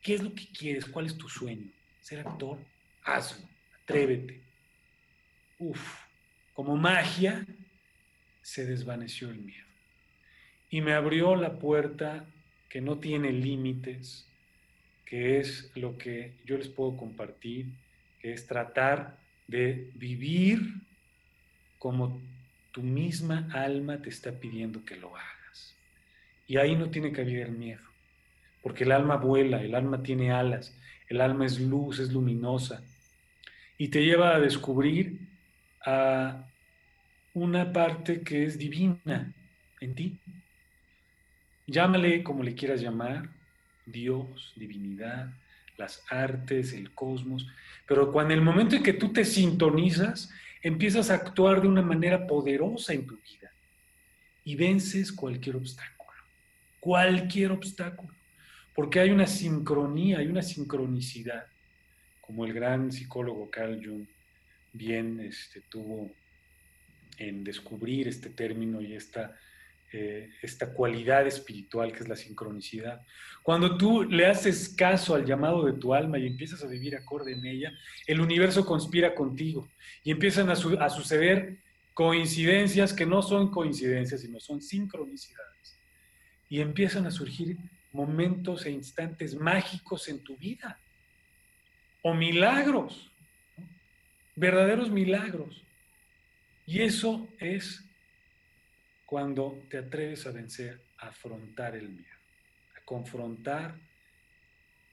¿qué 0.00 0.14
es 0.14 0.22
lo 0.22 0.34
que 0.34 0.46
quieres? 0.46 0.86
¿Cuál 0.86 1.04
es 1.04 1.18
tu 1.18 1.28
sueño? 1.28 1.70
¿Ser 2.00 2.26
actor? 2.26 2.58
Hazlo, 3.04 3.46
atrévete. 3.82 4.40
Uf, 5.58 6.02
como 6.54 6.76
magia, 6.76 7.46
se 8.42 8.66
desvaneció 8.66 9.30
el 9.30 9.38
miedo 9.38 9.72
y 10.72 10.80
me 10.80 10.94
abrió 10.94 11.36
la 11.36 11.58
puerta 11.58 12.24
que 12.70 12.80
no 12.80 12.98
tiene 12.98 13.30
límites, 13.30 14.26
que 15.04 15.38
es 15.38 15.70
lo 15.74 15.98
que 15.98 16.32
yo 16.46 16.56
les 16.56 16.68
puedo 16.68 16.96
compartir, 16.96 17.66
que 18.18 18.32
es 18.32 18.46
tratar 18.46 19.18
de 19.46 19.90
vivir 19.94 20.60
como 21.78 22.18
tu 22.72 22.82
misma 22.82 23.50
alma 23.52 24.00
te 24.00 24.08
está 24.08 24.32
pidiendo 24.32 24.82
que 24.82 24.96
lo 24.96 25.14
hagas. 25.14 25.76
Y 26.48 26.56
ahí 26.56 26.74
no 26.74 26.88
tiene 26.88 27.12
que 27.12 27.20
haber 27.20 27.50
miedo, 27.50 27.82
porque 28.62 28.84
el 28.84 28.92
alma 28.92 29.16
vuela, 29.16 29.62
el 29.62 29.74
alma 29.74 30.02
tiene 30.02 30.32
alas, 30.32 30.74
el 31.08 31.20
alma 31.20 31.44
es 31.44 31.60
luz, 31.60 31.98
es 31.98 32.10
luminosa, 32.12 32.82
y 33.76 33.88
te 33.88 34.02
lleva 34.02 34.34
a 34.34 34.40
descubrir 34.40 35.21
a 35.84 36.46
una 37.34 37.72
parte 37.72 38.22
que 38.22 38.44
es 38.44 38.58
divina 38.58 39.32
en 39.80 39.94
ti, 39.94 40.18
Llámale 41.66 42.22
como 42.22 42.42
le 42.42 42.54
quieras 42.54 42.80
llamar, 42.80 43.28
Dios, 43.86 44.52
divinidad, 44.56 45.30
las 45.76 46.02
artes, 46.10 46.72
el 46.72 46.92
cosmos, 46.92 47.46
pero 47.86 48.12
cuando 48.12 48.34
el 48.34 48.42
momento 48.42 48.76
en 48.76 48.82
que 48.82 48.92
tú 48.92 49.12
te 49.12 49.24
sintonizas, 49.24 50.30
empiezas 50.62 51.10
a 51.10 51.14
actuar 51.14 51.62
de 51.62 51.68
una 51.68 51.82
manera 51.82 52.26
poderosa 52.26 52.92
en 52.92 53.06
tu 53.06 53.16
vida 53.16 53.50
y 54.44 54.54
vences 54.54 55.12
cualquier 55.12 55.56
obstáculo, 55.56 56.18
cualquier 56.80 57.52
obstáculo, 57.52 58.12
porque 58.74 59.00
hay 59.00 59.10
una 59.10 59.26
sincronía, 59.26 60.18
hay 60.18 60.26
una 60.26 60.42
sincronicidad, 60.42 61.46
como 62.20 62.44
el 62.44 62.52
gran 62.52 62.90
psicólogo 62.92 63.50
Carl 63.50 63.80
Jung 63.84 64.06
bien 64.72 65.20
este, 65.20 65.60
tuvo 65.62 66.10
en 67.18 67.44
descubrir 67.44 68.08
este 68.08 68.30
término 68.30 68.80
y 68.80 68.94
esta 68.94 69.36
eh, 69.94 70.30
esta 70.40 70.72
cualidad 70.72 71.26
espiritual 71.26 71.92
que 71.92 71.98
es 71.98 72.08
la 72.08 72.16
sincronicidad. 72.16 73.02
Cuando 73.42 73.76
tú 73.76 74.04
le 74.04 74.24
haces 74.24 74.70
caso 74.70 75.14
al 75.14 75.26
llamado 75.26 75.66
de 75.66 75.74
tu 75.74 75.92
alma 75.92 76.18
y 76.18 76.26
empiezas 76.26 76.64
a 76.64 76.66
vivir 76.66 76.96
acorde 76.96 77.34
en 77.34 77.44
ella, 77.44 77.70
el 78.06 78.22
universo 78.22 78.64
conspira 78.64 79.14
contigo 79.14 79.68
y 80.02 80.10
empiezan 80.10 80.48
a, 80.48 80.52
a 80.54 80.88
suceder 80.88 81.58
coincidencias 81.92 82.94
que 82.94 83.04
no 83.04 83.20
son 83.20 83.50
coincidencias, 83.50 84.22
sino 84.22 84.40
son 84.40 84.62
sincronicidades. 84.62 85.78
Y 86.48 86.62
empiezan 86.62 87.06
a 87.06 87.10
surgir 87.10 87.58
momentos 87.92 88.64
e 88.64 88.70
instantes 88.70 89.34
mágicos 89.34 90.08
en 90.08 90.24
tu 90.24 90.38
vida. 90.38 90.80
O 92.00 92.14
milagros, 92.14 93.11
verdaderos 94.34 94.90
milagros. 94.90 95.64
Y 96.66 96.80
eso 96.80 97.28
es 97.38 97.84
cuando 99.06 99.62
te 99.68 99.78
atreves 99.78 100.26
a 100.26 100.32
vencer, 100.32 100.80
a 100.98 101.08
afrontar 101.08 101.76
el 101.76 101.88
miedo, 101.88 102.18
a 102.76 102.84
confrontar 102.84 103.74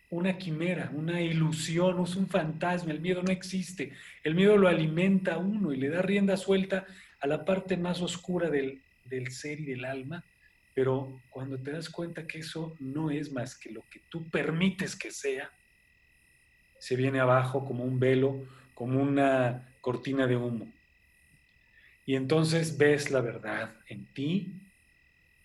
una 0.09 0.37
quimera, 0.37 0.91
una 0.93 1.21
ilusión, 1.21 2.01
es 2.03 2.15
un 2.15 2.27
fantasma, 2.27 2.91
el 2.91 2.99
miedo 2.99 3.21
no 3.21 3.31
existe, 3.31 3.93
el 4.23 4.33
miedo 4.33 4.57
lo 4.57 4.67
alimenta 4.67 5.35
a 5.35 5.37
uno 5.37 5.71
y 5.71 5.77
le 5.77 5.89
da 5.89 6.01
rienda 6.01 6.35
suelta 6.35 6.85
a 7.19 7.27
la 7.27 7.45
parte 7.45 7.77
más 7.77 8.01
oscura 8.01 8.49
del, 8.49 8.81
del 9.05 9.31
ser 9.31 9.59
y 9.59 9.65
del 9.65 9.85
alma, 9.85 10.23
pero 10.73 11.21
cuando 11.29 11.59
te 11.59 11.71
das 11.71 11.89
cuenta 11.89 12.25
que 12.25 12.39
eso 12.39 12.75
no 12.79 13.11
es 13.11 13.31
más 13.31 13.55
que 13.55 13.71
lo 13.71 13.83
que 13.89 14.01
tú 14.09 14.29
permites 14.29 14.95
que 14.95 15.11
sea, 15.11 15.51
se 16.79 16.95
viene 16.95 17.19
abajo 17.19 17.65
como 17.65 17.83
un 17.83 17.99
velo, 17.99 18.47
como 18.79 19.01
una 19.01 19.75
cortina 19.81 20.25
de 20.25 20.37
humo. 20.37 20.71
Y 22.05 22.15
entonces 22.15 22.77
ves 22.77 23.11
la 23.11 23.19
verdad 23.19 23.73
en 23.87 24.05
ti 24.13 24.53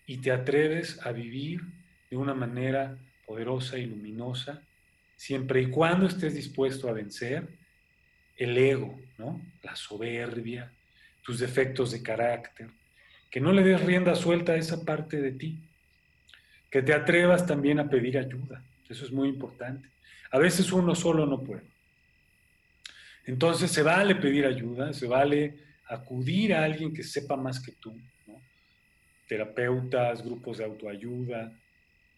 y 0.05 0.19
te 0.19 0.31
atreves 0.31 1.05
a 1.05 1.11
vivir 1.11 1.59
de 2.09 2.15
una 2.15 2.33
manera 2.33 2.97
poderosa 3.27 3.77
y 3.77 3.87
luminosa, 3.87 4.61
siempre 5.17 5.63
y 5.63 5.69
cuando 5.69 6.07
estés 6.07 6.33
dispuesto 6.33 6.87
a 6.87 6.93
vencer 6.93 7.45
el 8.37 8.57
ego, 8.57 8.97
¿no? 9.17 9.41
La 9.63 9.75
soberbia, 9.75 10.71
tus 11.21 11.39
defectos 11.39 11.91
de 11.91 12.01
carácter, 12.01 12.69
que 13.29 13.41
no 13.41 13.51
le 13.51 13.63
des 13.63 13.83
rienda 13.83 14.15
suelta 14.15 14.53
a 14.53 14.57
esa 14.57 14.85
parte 14.85 15.19
de 15.19 15.33
ti, 15.33 15.59
que 16.71 16.81
te 16.81 16.93
atrevas 16.93 17.45
también 17.45 17.79
a 17.79 17.89
pedir 17.89 18.17
ayuda, 18.17 18.63
eso 18.87 19.03
es 19.03 19.11
muy 19.11 19.27
importante. 19.27 19.89
A 20.31 20.39
veces 20.39 20.71
uno 20.71 20.95
solo 20.95 21.25
no 21.25 21.43
puede. 21.43 21.74
Entonces 23.25 23.71
se 23.71 23.81
vale 23.81 24.15
pedir 24.15 24.45
ayuda, 24.45 24.93
se 24.93 25.07
vale 25.07 25.55
acudir 25.87 26.53
a 26.53 26.63
alguien 26.63 26.93
que 26.93 27.03
sepa 27.03 27.35
más 27.35 27.59
que 27.59 27.73
tú, 27.73 27.97
terapeutas, 29.27 30.23
grupos 30.23 30.59
de 30.59 30.65
autoayuda, 30.65 31.51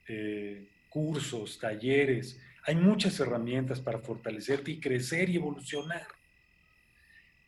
eh, 0.08 0.66
cursos, 0.90 1.60
talleres. 1.60 2.40
Hay 2.64 2.76
muchas 2.76 3.20
herramientas 3.20 3.80
para 3.80 4.00
fortalecerte 4.00 4.72
y 4.72 4.80
crecer 4.80 5.30
y 5.30 5.38
evolucionar. 5.38 6.08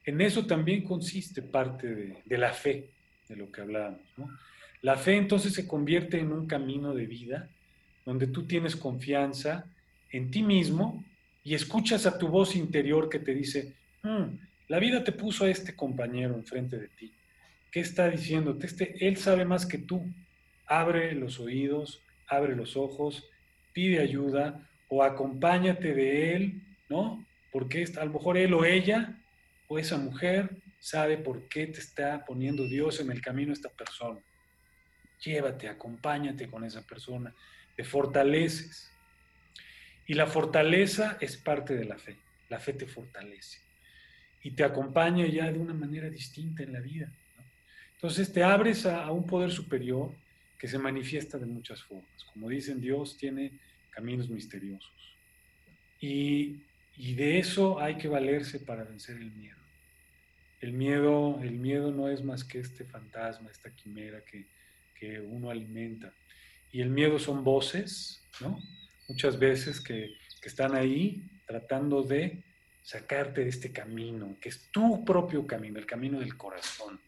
En 0.05 0.21
eso 0.21 0.45
también 0.45 0.83
consiste 0.83 1.41
parte 1.41 2.13
de, 2.25 2.37
la 2.37 2.53
fe, 2.53 2.89
de 3.27 3.35
lo 3.35 3.51
que 3.51 3.61
hablábamos. 3.61 4.01
La 4.81 4.95
fe 4.95 5.17
entonces 5.17 5.53
se 5.53 5.67
convierte 5.67 6.19
en 6.19 6.31
un 6.31 6.47
camino 6.47 6.93
de 6.93 7.05
vida 7.05 7.49
donde 8.05 8.27
tú 8.27 8.47
tienes 8.47 8.75
confianza 8.75 9.65
en 10.11 10.31
ti 10.31 10.41
mismo 10.41 11.03
y 11.49 11.55
escuchas 11.55 12.05
a 12.05 12.15
tu 12.15 12.27
voz 12.27 12.55
interior 12.55 13.09
que 13.09 13.17
te 13.17 13.33
dice, 13.33 13.73
mm, 14.03 14.37
la 14.67 14.77
vida 14.77 15.03
te 15.03 15.11
puso 15.11 15.45
a 15.45 15.49
este 15.49 15.75
compañero 15.75 16.35
enfrente 16.35 16.77
de 16.77 16.89
ti. 16.89 17.11
¿Qué 17.71 17.79
está 17.79 18.07
diciéndote? 18.07 18.67
Este, 18.67 19.07
él 19.07 19.17
sabe 19.17 19.45
más 19.45 19.65
que 19.65 19.79
tú. 19.79 20.05
Abre 20.67 21.11
los 21.15 21.39
oídos, 21.39 22.03
abre 22.27 22.55
los 22.55 22.77
ojos, 22.77 23.27
pide 23.73 23.99
ayuda 23.99 24.69
o 24.89 25.01
acompáñate 25.01 25.95
de 25.95 26.35
él, 26.35 26.61
¿no? 26.87 27.25
Porque 27.51 27.83
a 27.99 28.05
lo 28.05 28.13
mejor 28.13 28.37
él 28.37 28.53
o 28.53 28.63
ella 28.63 29.19
o 29.69 29.79
esa 29.79 29.97
mujer 29.97 30.51
sabe 30.77 31.17
por 31.17 31.47
qué 31.47 31.65
te 31.65 31.79
está 31.79 32.25
poniendo 32.25 32.65
Dios 32.65 32.99
en 32.99 33.09
el 33.09 33.21
camino 33.21 33.53
esta 33.53 33.69
persona. 33.69 34.19
Llévate, 35.25 35.67
acompáñate 35.67 36.47
con 36.47 36.63
esa 36.63 36.83
persona, 36.83 37.33
te 37.75 37.83
fortaleces. 37.83 38.91
Y 40.09 40.15
la 40.15 40.25
fortaleza 40.25 41.19
es 41.21 41.37
parte 41.37 41.75
de 41.75 41.85
la 41.85 41.95
fe. 41.95 42.17
La 42.49 42.59
fe 42.59 42.73
te 42.73 42.87
fortalece 42.87 43.59
y 44.41 44.49
te 44.49 44.63
acompaña 44.63 45.27
ya 45.27 45.51
de 45.51 45.59
una 45.59 45.75
manera 45.75 46.09
distinta 46.09 46.63
en 46.63 46.73
la 46.73 46.79
vida. 46.79 47.11
Entonces 47.93 48.33
te 48.33 48.41
abres 48.41 48.87
a, 48.87 49.11
un 49.11 49.27
poder 49.27 49.51
superior 49.51 50.11
que 50.57 50.67
se 50.67 50.79
manifiesta 50.79 51.37
de 51.37 51.45
muchas 51.45 51.83
formas. 51.83 52.23
Como 52.33 52.49
dicen, 52.49 52.81
Dios 52.81 53.17
tiene 53.17 53.51
caminos 53.91 54.29
misteriosos. 54.29 54.91
Y, 56.01 56.57
de 56.97 57.37
eso 57.37 57.79
hay 57.79 57.95
que 57.95 58.07
valerse 58.07 58.59
para 58.59 58.85
vencer 58.85 59.15
el 59.15 59.29
miedo. 59.29 59.59
El 60.59 60.73
miedo, 60.73 61.39
el 61.43 61.51
miedo 61.51 61.91
no 61.91 62.09
es 62.09 62.23
más 62.23 62.43
que 62.43 62.57
este 62.59 62.83
fantasma, 62.83 63.51
esta 63.51 63.69
quimera 63.69 64.21
que, 64.25 64.47
que 64.95 65.19
uno 65.19 65.51
alimenta. 65.51 66.11
Y 66.71 66.81
el 66.81 66.89
miedo 66.89 67.19
son 67.19 67.43
voces, 67.43 68.23
¿no? 68.41 68.59
Muchas 69.09 69.37
veces 69.37 69.81
que, 69.81 70.13
que 70.41 70.47
están 70.47 70.75
ahí 70.75 71.23
tratando 71.45 72.03
de 72.03 72.41
sacarte 72.81 73.43
de 73.43 73.49
este 73.49 73.71
camino, 73.71 74.37
que 74.39 74.49
es 74.49 74.69
tu 74.71 75.03
propio 75.03 75.45
camino, 75.45 75.77
el 75.77 75.85
camino 75.85 76.19
del 76.19 76.37
corazón, 76.37 76.99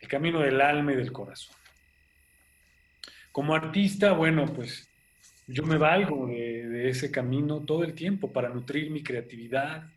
el 0.00 0.08
camino 0.08 0.40
del 0.40 0.60
alma 0.60 0.92
y 0.92 0.96
del 0.96 1.12
corazón. 1.12 1.56
Como 3.32 3.54
artista, 3.54 4.12
bueno, 4.12 4.46
pues 4.46 4.88
yo 5.46 5.64
me 5.64 5.76
valgo 5.76 6.26
de, 6.26 6.88
ese 6.88 7.10
camino 7.10 7.60
todo 7.60 7.84
el 7.84 7.94
tiempo 7.94 8.32
para 8.32 8.48
nutrir 8.48 8.90
mi 8.90 9.02
creatividad, 9.02 9.90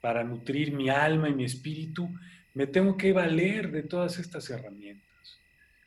para 0.00 0.22
nutrir 0.22 0.72
mi 0.72 0.88
alma 0.88 1.28
y 1.28 1.34
mi 1.34 1.44
espíritu. 1.44 2.08
Me 2.54 2.66
tengo 2.66 2.96
que 2.96 3.12
valer 3.12 3.70
de 3.70 3.82
todas 3.82 4.18
estas 4.18 4.48
herramientas, 4.50 5.38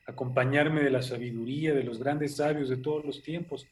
acompañarme 0.06 0.84
de 0.84 0.90
la 0.90 1.02
sabiduría 1.02 1.74
de 1.74 1.84
los 1.84 2.00
grandes 2.00 2.38
sabios 2.38 2.70
de 2.70 2.78
todos 2.78 3.06
los 3.06 3.24
tiempos, 3.24 3.68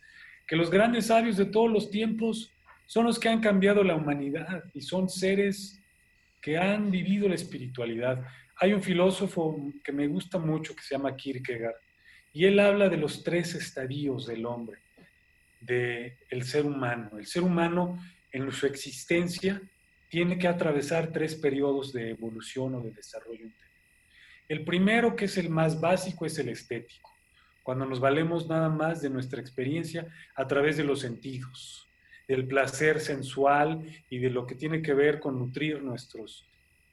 que 0.49 0.55
los 0.55 0.71
grandes 0.71 1.05
sabios 1.05 1.37
de 1.37 1.45
todos 1.45 1.71
los 1.71 1.91
tiempos 1.91 2.51
son 2.87 3.05
los 3.05 3.19
que 3.19 3.29
han 3.29 3.39
cambiado 3.39 3.83
la 3.83 3.95
humanidad 3.95 4.63
y 4.73 4.81
son 4.81 5.07
seres 5.07 5.79
que 6.41 6.57
han 6.57 6.89
vivido 6.89 7.29
la 7.29 7.35
espiritualidad. 7.35 8.25
Hay 8.55 8.73
un 8.73 8.81
filósofo 8.81 9.71
que 9.83 9.91
me 9.91 10.07
gusta 10.07 10.39
mucho 10.39 10.75
que 10.75 10.81
se 10.81 10.95
llama 10.95 11.15
Kierkegaard 11.15 11.75
y 12.33 12.45
él 12.45 12.59
habla 12.59 12.89
de 12.89 12.97
los 12.97 13.23
tres 13.23 13.53
estadios 13.53 14.25
del 14.25 14.43
hombre, 14.47 14.79
del 15.61 16.43
ser 16.43 16.65
humano. 16.65 17.19
El 17.19 17.27
ser 17.27 17.43
humano 17.43 17.99
en 18.31 18.51
su 18.51 18.65
existencia 18.65 19.61
tiene 20.09 20.39
que 20.39 20.47
atravesar 20.47 21.11
tres 21.11 21.35
periodos 21.35 21.93
de 21.93 22.09
evolución 22.09 22.73
o 22.73 22.81
de 22.81 22.89
desarrollo 22.89 23.43
interior. 23.43 23.69
El 24.47 24.65
primero, 24.65 25.15
que 25.15 25.25
es 25.25 25.37
el 25.37 25.49
más 25.51 25.79
básico, 25.79 26.25
es 26.25 26.39
el 26.39 26.49
estético, 26.49 27.08
cuando 27.69 27.85
nos 27.85 27.99
valemos 27.99 28.47
nada 28.47 28.67
más 28.67 28.99
de 28.99 29.11
nuestra 29.11 29.39
experiencia 29.39 30.07
a 30.33 30.47
través 30.47 30.75
de 30.75 30.83
los 30.83 31.01
sentidos 31.01 31.87
del 32.27 32.47
placer 32.47 32.99
sensual 32.99 33.85
y 34.09 34.17
de 34.17 34.31
lo 34.31 34.47
que 34.47 34.55
tiene 34.55 34.81
que 34.81 34.95
ver 34.95 35.19
con 35.19 35.37
nutrir 35.37 35.83
nuestros 35.83 36.47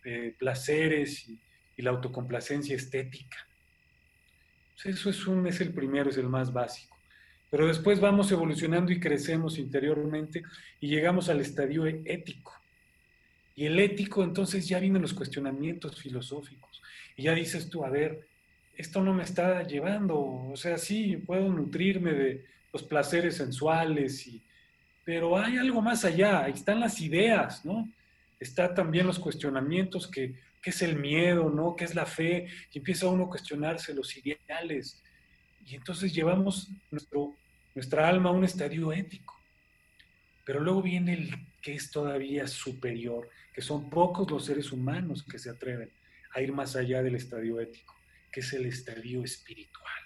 eh, 0.04 0.34
placeres 0.38 1.30
y, 1.30 1.38
la 1.78 1.92
autocomplacencia 1.92 2.76
estética. 2.76 3.38
eso 4.84 5.08
es, 5.08 5.26
un, 5.26 5.46
es 5.46 5.62
el 5.62 5.72
primero, 5.72 6.10
es 6.10 6.18
el 6.18 6.28
más 6.28 6.52
básico. 6.52 6.94
Pero 7.50 7.68
después 7.68 7.98
vamos 7.98 8.30
evolucionando 8.30 8.92
y 8.92 9.00
crecemos 9.00 9.56
interiormente 9.56 10.42
y 10.78 10.88
llegamos 10.88 11.30
al 11.30 11.40
estadio 11.40 11.86
ético. 11.86 12.52
Y 13.54 13.64
el 13.64 13.80
ético 13.80 14.22
entonces 14.22 14.68
ya 14.68 14.78
vienen 14.78 15.00
los 15.00 15.14
cuestionamientos 15.14 15.98
filosóficos. 15.98 16.82
Y 17.16 17.22
ya 17.22 17.34
dices 17.34 17.70
tú, 17.70 17.82
a 17.82 17.88
ver, 17.88 18.26
esto 18.76 19.02
no 19.02 19.12
me 19.12 19.24
está 19.24 19.62
llevando. 19.62 20.18
O 20.18 20.56
sea, 20.56 20.78
sí, 20.78 21.16
puedo 21.16 21.48
nutrirme 21.50 22.12
de 22.12 22.44
los 22.72 22.82
placeres 22.82 23.36
sensuales 23.36 24.26
pero 25.06 25.38
hay 25.38 25.56
algo 25.56 25.80
más 25.80 26.04
allá, 26.04 26.42
ahí 26.42 26.52
están 26.52 26.80
las 26.80 27.00
ideas, 27.00 27.64
¿no? 27.64 27.88
Está 28.40 28.74
también 28.74 29.06
los 29.06 29.20
cuestionamientos, 29.20 30.08
que, 30.08 30.34
qué 30.60 30.70
es 30.70 30.82
el 30.82 30.96
miedo, 30.96 31.48
¿no? 31.48 31.76
¿Qué 31.76 31.84
es 31.84 31.94
la 31.94 32.06
fe? 32.06 32.48
Y 32.72 32.78
empieza 32.78 33.06
uno 33.06 33.26
a 33.26 33.28
cuestionarse 33.28 33.94
los 33.94 34.16
ideales. 34.16 35.00
Y 35.64 35.76
entonces 35.76 36.12
llevamos 36.12 36.72
nuestra 37.72 38.08
alma 38.08 38.30
a 38.30 38.32
un 38.32 38.44
estadio 38.44 38.92
ético. 38.92 39.40
Pero 40.44 40.58
luego 40.58 40.82
viene 40.82 41.12
el 41.12 41.30
que 41.62 41.74
es 41.74 41.88
todavía 41.92 42.48
superior, 42.48 43.30
que 43.54 43.62
son 43.62 43.88
pocos 43.88 44.28
los 44.28 44.44
seres 44.44 44.72
humanos 44.72 45.22
que 45.22 45.38
se 45.38 45.50
atreven 45.50 45.92
a 46.34 46.40
ir 46.40 46.52
más 46.52 46.74
allá 46.74 47.00
del 47.00 47.14
estadio 47.14 47.60
ético, 47.60 47.94
que 48.37 48.40
es 48.40 48.53
el 48.53 48.66
estadio 48.66 49.25
espiritual. 49.25 50.03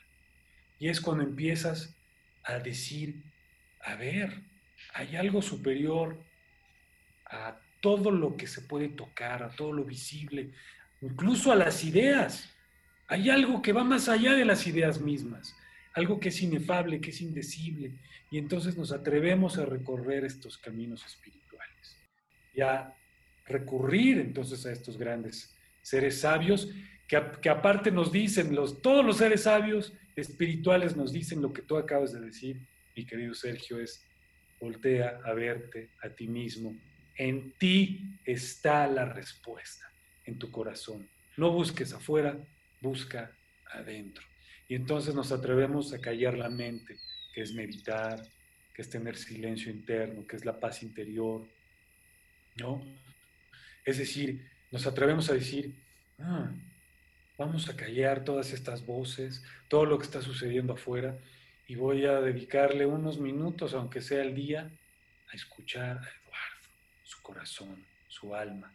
Y 0.79 0.88
es 0.88 1.01
cuando 1.01 1.25
empiezas 1.25 1.97
a 2.45 2.61
decir, 2.61 3.25
a 3.81 3.97
ver, 3.97 4.45
hay 4.95 5.16
algo 5.16 5.43
superior 5.43 6.16
a 7.27 7.59
todo 7.81 8.12
lo 8.12 8.37
que 8.37 8.47
se 8.47 8.61
puede 8.61 8.90
tocar, 8.90 9.43
a 9.43 9.51
todo 9.51 9.73
lo 9.73 9.85
visible, 9.85 10.53
incluso 11.01 11.51
a 11.51 11.57
las 11.57 11.83
ideas. 11.83 12.55
Hay 13.09 13.31
algo 13.31 13.62
que 13.62 13.73
va 13.73 13.83
más 13.83 14.09
allá 14.09 14.35
de 14.35 14.45
las 14.45 14.64
ideas 14.69 15.01
mismas, 15.01 15.57
algo 15.95 16.21
que 16.21 16.29
es 16.29 16.40
inefable, 16.40 17.01
que 17.01 17.11
es 17.11 17.21
indecible, 17.23 17.99
y 18.31 18.38
entonces 18.38 18.77
nos 18.77 18.93
atrevemos 18.93 19.59
a 19.59 19.66
recorrer 19.66 20.25
estos 20.25 20.57
caminos 20.57 21.05
espirituales 21.05 21.99
y 22.55 22.61
a 22.61 22.95
recurrir 23.47 24.21
entonces 24.21 24.64
a 24.66 24.71
estos 24.71 24.97
grandes 24.97 25.53
seres 25.83 26.21
sabios 26.21 26.69
que, 27.11 27.49
aparte 27.49 27.90
nos 27.90 28.12
dicen, 28.12 28.55
los, 28.55 28.81
todos 28.81 29.05
los 29.05 29.16
seres 29.16 29.42
sabios 29.42 29.92
espirituales 30.14 30.96
nos 30.96 31.12
dicen 31.12 31.42
lo 31.42 31.53
que 31.53 31.62
tú 31.62 31.77
acabas 31.77 32.12
de 32.12 32.20
decir, 32.20 32.61
mi 32.94 33.05
querido 33.05 33.35
Sergio, 33.35 33.81
es 33.81 34.07
voltea 34.61 35.20
a 35.25 35.33
verte 35.33 35.90
a 36.03 36.11
ti 36.11 36.29
mismo. 36.29 36.77
En 37.16 37.53
ti 37.53 38.16
está 38.25 38.87
la 38.87 39.07
respuesta, 39.07 39.90
en 40.25 40.38
tu 40.38 40.53
corazón. 40.53 41.09
No 41.37 41.51
busques 41.51 41.92
afuera, 41.92 42.38
busca 42.81 43.33
adentro. 43.73 44.25
Y 44.68 44.77
entonces 44.77 45.12
nos 45.12 45.33
atrevemos 45.33 45.92
a 45.92 46.01
callar 46.01 46.38
la 46.38 46.49
mente, 46.49 46.96
que 47.35 47.42
es 47.42 47.53
meditar, 47.53 48.23
que 48.73 48.83
es 48.83 48.88
tener 48.88 49.16
silencio 49.16 49.73
interno, 49.73 50.25
que 50.27 50.37
es 50.37 50.44
la 50.44 50.61
paz 50.61 50.85
interior. 50.85 51.44
¿No? 52.57 52.81
Es 53.85 53.99
decir, 53.99 54.49
nos 54.70 54.87
atrevemos 54.87 55.29
a 55.29 55.35
decir, 55.35 55.75
ah, 56.20 56.53
vamos 57.40 57.70
a 57.70 57.74
callar 57.74 58.22
todas 58.22 58.53
estas 58.53 58.85
voces, 58.85 59.42
todo 59.66 59.87
lo 59.87 59.96
que 59.96 60.05
está 60.05 60.20
sucediendo 60.20 60.74
afuera, 60.74 61.16
y 61.66 61.74
voy 61.74 62.05
a 62.05 62.20
dedicarle 62.20 62.85
unos 62.85 63.18
minutos, 63.18 63.72
aunque 63.72 64.03
sea 64.03 64.20
el 64.20 64.35
día, 64.35 64.70
a 65.33 65.37
escuchar 65.37 65.96
a 65.96 66.11
Eduardo, 66.20 66.68
su 67.03 67.22
corazón, 67.22 67.83
su 68.09 68.35
alma, 68.35 68.74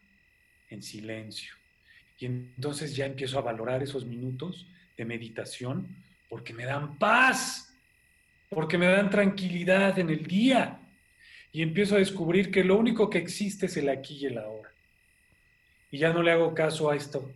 en 0.71 0.81
silencio. 0.81 1.53
Y 2.17 2.25
entonces 2.25 2.95
ya 2.95 3.05
empiezo 3.05 3.37
a 3.37 3.43
valorar 3.43 3.83
esos 3.83 4.03
minutos 4.03 4.65
de 4.97 5.05
meditación 5.05 5.87
porque 6.27 6.51
me 6.51 6.65
dan 6.65 6.97
paz, 6.97 7.71
porque 8.49 8.79
me 8.79 8.87
dan 8.87 9.11
tranquilidad 9.11 9.99
en 9.99 10.09
el 10.09 10.25
día. 10.25 10.79
Y 11.51 11.61
empiezo 11.61 11.97
a 11.97 11.99
descubrir 11.99 12.49
que 12.49 12.63
lo 12.63 12.77
único 12.77 13.11
que 13.11 13.19
existe 13.19 13.67
es 13.67 13.77
el 13.77 13.89
aquí 13.89 14.17
y 14.21 14.25
el 14.25 14.39
ahora. 14.39 14.71
y 15.91 15.99
ya 15.99 16.11
no 16.11 16.23
le 16.23 16.31
hago 16.31 16.53
caso 16.55 16.89
a 16.89 16.95
esto, 16.95 17.31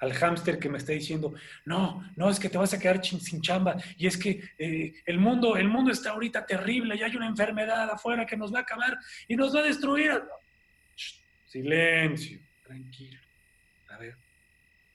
al 0.00 0.14
hámster 0.14 0.58
que 0.58 0.68
me 0.68 0.78
está 0.78 0.92
diciendo, 0.92 1.34
no, 1.66 2.10
no, 2.16 2.30
es 2.30 2.40
que 2.40 2.48
te 2.48 2.58
vas 2.58 2.72
a 2.72 2.78
quedar 2.78 3.04
sin 3.04 3.40
chamba 3.42 3.76
y 3.96 4.06
es 4.06 4.16
que 4.16 4.42
eh, 4.58 4.94
el, 5.04 5.18
mundo, 5.18 5.56
el 5.56 5.68
mundo 5.68 5.92
está 5.92 6.10
ahorita 6.10 6.46
terrible 6.46 6.96
y 6.96 7.02
hay 7.02 7.14
una 7.14 7.26
enfermedad 7.26 7.88
afuera 7.90 8.24
que 8.24 8.36
nos 8.36 8.52
va 8.52 8.60
a 8.60 8.62
acabar 8.62 8.98
y 9.28 9.36
nos 9.36 9.54
va 9.54 9.60
a 9.60 9.64
destruir. 9.64 10.22
silencio, 11.46 12.38
tranquilo. 12.66 13.20
A 13.90 13.98
ver, 13.98 14.16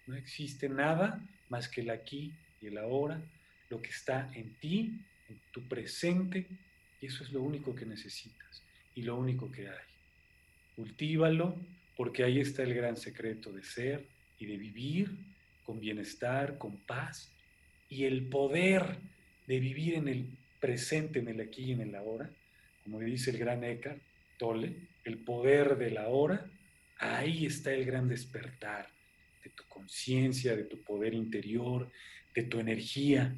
no 0.07 0.15
existe 0.15 0.67
nada 0.67 1.21
más 1.49 1.69
que 1.69 1.81
el 1.81 1.91
aquí 1.91 2.33
y 2.59 2.67
el 2.67 2.77
ahora, 2.79 3.21
lo 3.69 3.81
que 3.81 3.89
está 3.89 4.29
en 4.33 4.55
ti, 4.55 4.99
en 5.29 5.39
tu 5.51 5.67
presente, 5.67 6.47
y 6.99 7.05
eso 7.05 7.23
es 7.23 7.31
lo 7.31 7.41
único 7.41 7.75
que 7.75 7.85
necesitas 7.85 8.63
y 8.95 9.03
lo 9.03 9.17
único 9.17 9.51
que 9.51 9.69
hay. 9.69 9.85
Cultívalo 10.75 11.55
porque 11.95 12.23
ahí 12.23 12.39
está 12.39 12.63
el 12.63 12.73
gran 12.73 12.97
secreto 12.97 13.51
de 13.51 13.63
ser 13.63 14.14
y 14.39 14.45
de 14.45 14.58
vivir 14.58 15.12
con 15.63 15.80
bienestar, 15.80 16.58
con 16.58 16.78
paz 16.78 17.32
y 17.89 18.06
el 18.06 18.28
poder 18.28 18.98
de 19.48 19.60
vivir 19.60 19.95
en 19.95 20.08
el 20.08 20.38
presente, 20.60 21.19
en 21.19 21.28
el 21.28 21.41
aquí 21.41 21.65
y 21.65 21.71
en 21.71 21.82
el 21.82 21.95
ahora, 21.95 22.30
como 22.84 23.00
dice 23.00 23.32
el 23.32 23.38
gran 23.38 23.63
Eckhart 23.63 24.02
Tolle, 24.38 24.76
el 25.04 25.17
poder 25.19 25.78
de 25.78 25.91
la 25.91 26.10
hora, 26.10 26.45
ahí 26.98 27.45
está 27.45 27.74
el 27.74 27.86
gran 27.86 28.08
despertar 28.08 28.89
de 29.43 29.50
tu 29.52 29.63
conciencia, 29.69 30.56
de 30.56 30.63
tu 30.63 30.82
poder 30.82 31.13
interior, 31.13 31.89
de 32.34 32.43
tu 32.43 32.60
energía. 32.60 33.34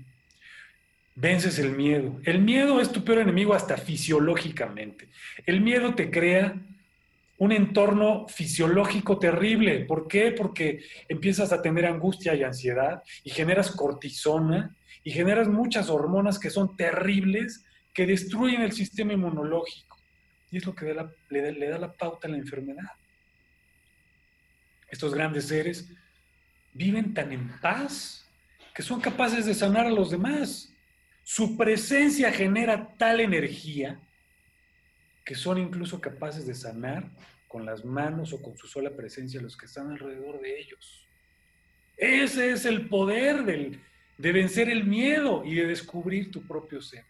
Vences 1.16 1.60
el 1.60 1.72
miedo. 1.72 2.20
El 2.24 2.40
miedo 2.40 2.80
es 2.82 2.92
tu 2.92 3.04
peor 3.04 3.20
enemigo 3.20 3.54
hasta 3.54 3.78
fisiológicamente. 3.78 5.10
El 5.46 5.62
miedo 5.62 5.94
te 5.94 6.10
crea 6.10 6.60
un 7.38 7.52
entorno 7.52 8.28
fisiológico 8.28 9.20
terrible. 9.20 9.86
¿Por 9.86 10.08
qué? 10.08 10.32
Porque 10.32 10.84
empiezas 11.08 11.52
a 11.52 11.62
tener 11.62 11.86
angustia 11.86 12.34
y 12.36 12.44
ansiedad 12.44 13.04
y 13.24 13.30
generas 13.30 13.72
cortisona 13.72 14.76
y 15.04 15.12
generas 15.12 15.48
muchas 15.48 15.90
hormonas 15.90 16.40
que 16.40 16.50
son 16.50 16.76
terribles, 16.76 17.64
que 17.94 18.06
destruyen 18.06 18.62
el 18.62 18.72
sistema 18.72 19.14
inmunológico. 19.14 19.98
Y 20.52 20.58
es 20.58 20.66
lo 20.66 20.74
que 20.74 20.96
le, 21.30 21.52
le 21.52 21.70
da 21.70 21.78
la 21.78 21.94
pauta 21.94 22.28
a 22.28 22.32
la 22.32 22.38
enfermedad. 22.38 22.92
Estos 24.90 25.14
grandes 25.14 25.48
seres 25.48 25.90
viven 26.74 27.14
tan 27.14 27.32
en 27.32 27.50
paz 27.60 28.26
que 28.74 28.82
son 28.82 29.02
capaces 29.02 29.46
de 29.46 29.54
sanar 29.54 29.86
a 29.86 29.92
los 29.92 30.12
demás. 30.12 30.74
Su 31.24 31.58
presencia 31.58 32.32
genera 32.32 32.96
tal 32.98 33.20
energía 33.20 34.00
que 35.28 35.36
son 35.36 35.58
incluso 35.58 36.00
capaces 36.00 36.48
de 36.48 36.56
sanar 36.56 37.12
con 37.50 37.66
las 37.66 37.84
manos 37.84 38.32
o 38.32 38.42
con 38.42 38.58
su 38.58 38.66
sola 38.66 38.96
presencia 38.96 39.42
los 39.42 39.58
que 39.58 39.66
están 39.66 39.92
alrededor 39.92 40.40
de 40.40 40.58
ellos. 40.58 41.06
Ese 41.98 42.52
es 42.52 42.64
el 42.64 42.88
poder 42.88 43.44
del, 43.44 43.82
de 44.18 44.32
vencer 44.32 44.70
el 44.70 44.86
miedo 44.86 45.44
y 45.44 45.56
de 45.56 45.68
descubrir 45.68 46.32
tu 46.32 46.48
propio 46.48 46.82
ser. 46.82 47.04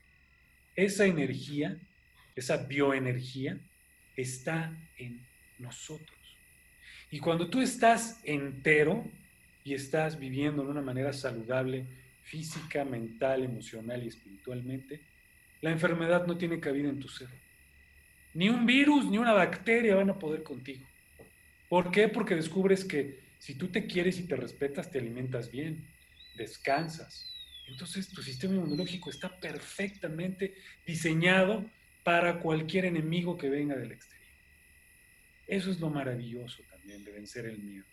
Esa 0.76 1.06
energía, 1.06 1.78
esa 2.36 2.58
bioenergía, 2.58 3.60
está 4.16 4.76
en 4.98 5.24
nosotros. 5.60 6.18
Y 7.12 7.20
cuando 7.20 7.52
tú 7.52 7.62
estás 7.62 8.20
entero 8.24 9.06
y 9.64 9.76
estás 9.76 10.18
viviendo 10.18 10.64
de 10.64 10.72
una 10.72 10.82
manera 10.82 11.14
saludable, 11.14 11.86
física, 12.24 12.84
mental, 12.84 13.44
emocional 13.44 14.04
y 14.04 14.08
espiritualmente, 14.08 15.02
la 15.62 15.70
enfermedad 15.70 16.26
no 16.26 16.36
tiene 16.36 16.60
cabida 16.60 16.90
en 16.90 17.00
tu 17.00 17.10
ser. 17.10 17.30
Ni 18.38 18.50
un 18.50 18.68
virus 18.68 19.06
ni 19.06 19.18
una 19.18 19.34
bacteria 19.34 19.96
van 19.96 20.12
a 20.12 20.20
poder 20.20 20.44
contigo. 20.44 20.86
¿Por 21.68 21.90
qué? 21.90 22.08
Porque 22.08 22.36
descubres 22.36 22.86
que 22.86 23.20
si 23.40 23.56
tú 23.56 23.70
te 23.70 23.88
quieres 23.88 24.20
y 24.20 24.28
te 24.28 24.36
respetas, 24.36 24.92
te 24.92 25.00
alimentas 25.00 25.50
bien, 25.50 25.84
descansas. 26.36 27.34
Entonces 27.68 28.08
tu 28.10 28.22
sistema 28.22 28.54
inmunológico 28.54 29.10
está 29.10 29.40
perfectamente 29.40 30.54
diseñado 30.86 31.66
para 32.04 32.38
cualquier 32.38 32.86
enemigo 32.86 33.40
que 33.40 33.50
venga 33.50 33.76
del 33.76 33.94
exterior. 33.94 34.30
Eso 35.48 35.72
es 35.72 35.80
lo 35.80 35.90
maravilloso 35.90 36.62
también 36.70 37.04
de 37.04 37.14
vencer 37.14 37.48
el 37.48 37.58
miedo. 37.58 37.86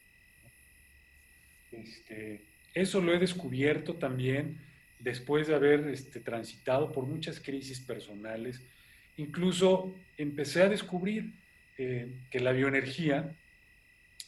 Este, 1.73 2.43
eso 2.75 3.01
lo 3.01 3.15
he 3.15 3.19
descubierto 3.19 3.95
también 3.95 4.61
después 4.99 5.47
de 5.47 5.55
haber 5.55 5.89
este, 5.89 6.21
transitado 6.21 6.93
por 6.93 7.07
muchas 7.07 7.41
crisis 7.41 7.81
personales 7.81 8.61
Incluso 9.16 9.94
empecé 10.18 10.62
a 10.62 10.68
descubrir 10.68 11.33
eh, 11.79 12.09
que 12.31 12.40
la 12.40 12.53
bioenergía, 12.53 13.35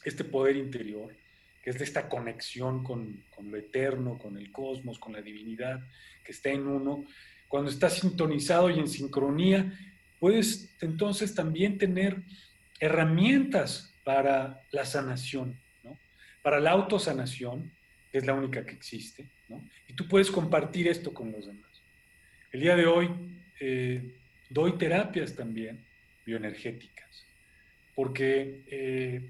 este 0.03 0.23
poder 0.23 0.55
interior, 0.55 1.15
que 1.63 1.71
es 1.71 1.79
de 1.79 1.83
esta 1.83 2.07
conexión 2.07 2.83
con, 2.83 3.23
lo 3.41 3.57
eterno, 3.57 4.17
con 4.17 4.37
el 4.37 4.51
cosmos, 4.51 4.99
con 4.99 5.13
la 5.13 5.21
divinidad 5.21 5.81
que 6.23 6.31
está 6.31 6.49
en 6.49 6.67
uno, 6.67 7.05
cuando 7.47 7.69
está 7.69 7.89
sintonizado 7.89 8.69
y 8.69 8.79
en 8.79 8.87
sincronía, 8.87 9.77
puedes 10.19 10.73
entonces 10.81 11.35
también 11.35 11.77
tener 11.77 12.17
herramientas 12.79 13.93
para 14.03 14.61
la 14.71 14.85
sanación, 14.85 15.59
¿no? 15.83 15.97
para 16.41 16.59
la 16.59 16.71
autosanación, 16.71 17.71
que 18.11 18.19
es 18.19 18.25
la 18.25 18.33
única 18.33 18.65
que 18.65 18.73
existe, 18.73 19.25
¿no? 19.49 19.61
y 19.87 19.93
tú 19.93 20.07
puedes 20.07 20.31
compartir 20.31 20.87
esto 20.87 21.13
con 21.13 21.31
los 21.31 21.45
demás. 21.45 21.71
El 22.51 22.61
día 22.61 22.75
de 22.75 22.85
hoy 22.85 23.09
eh, 23.59 24.15
Doy 24.49 24.77
terapias 24.77 25.35
también 25.35 25.85
bioenergéticas, 26.25 27.25
porque 27.95 28.63
eh, 28.67 29.21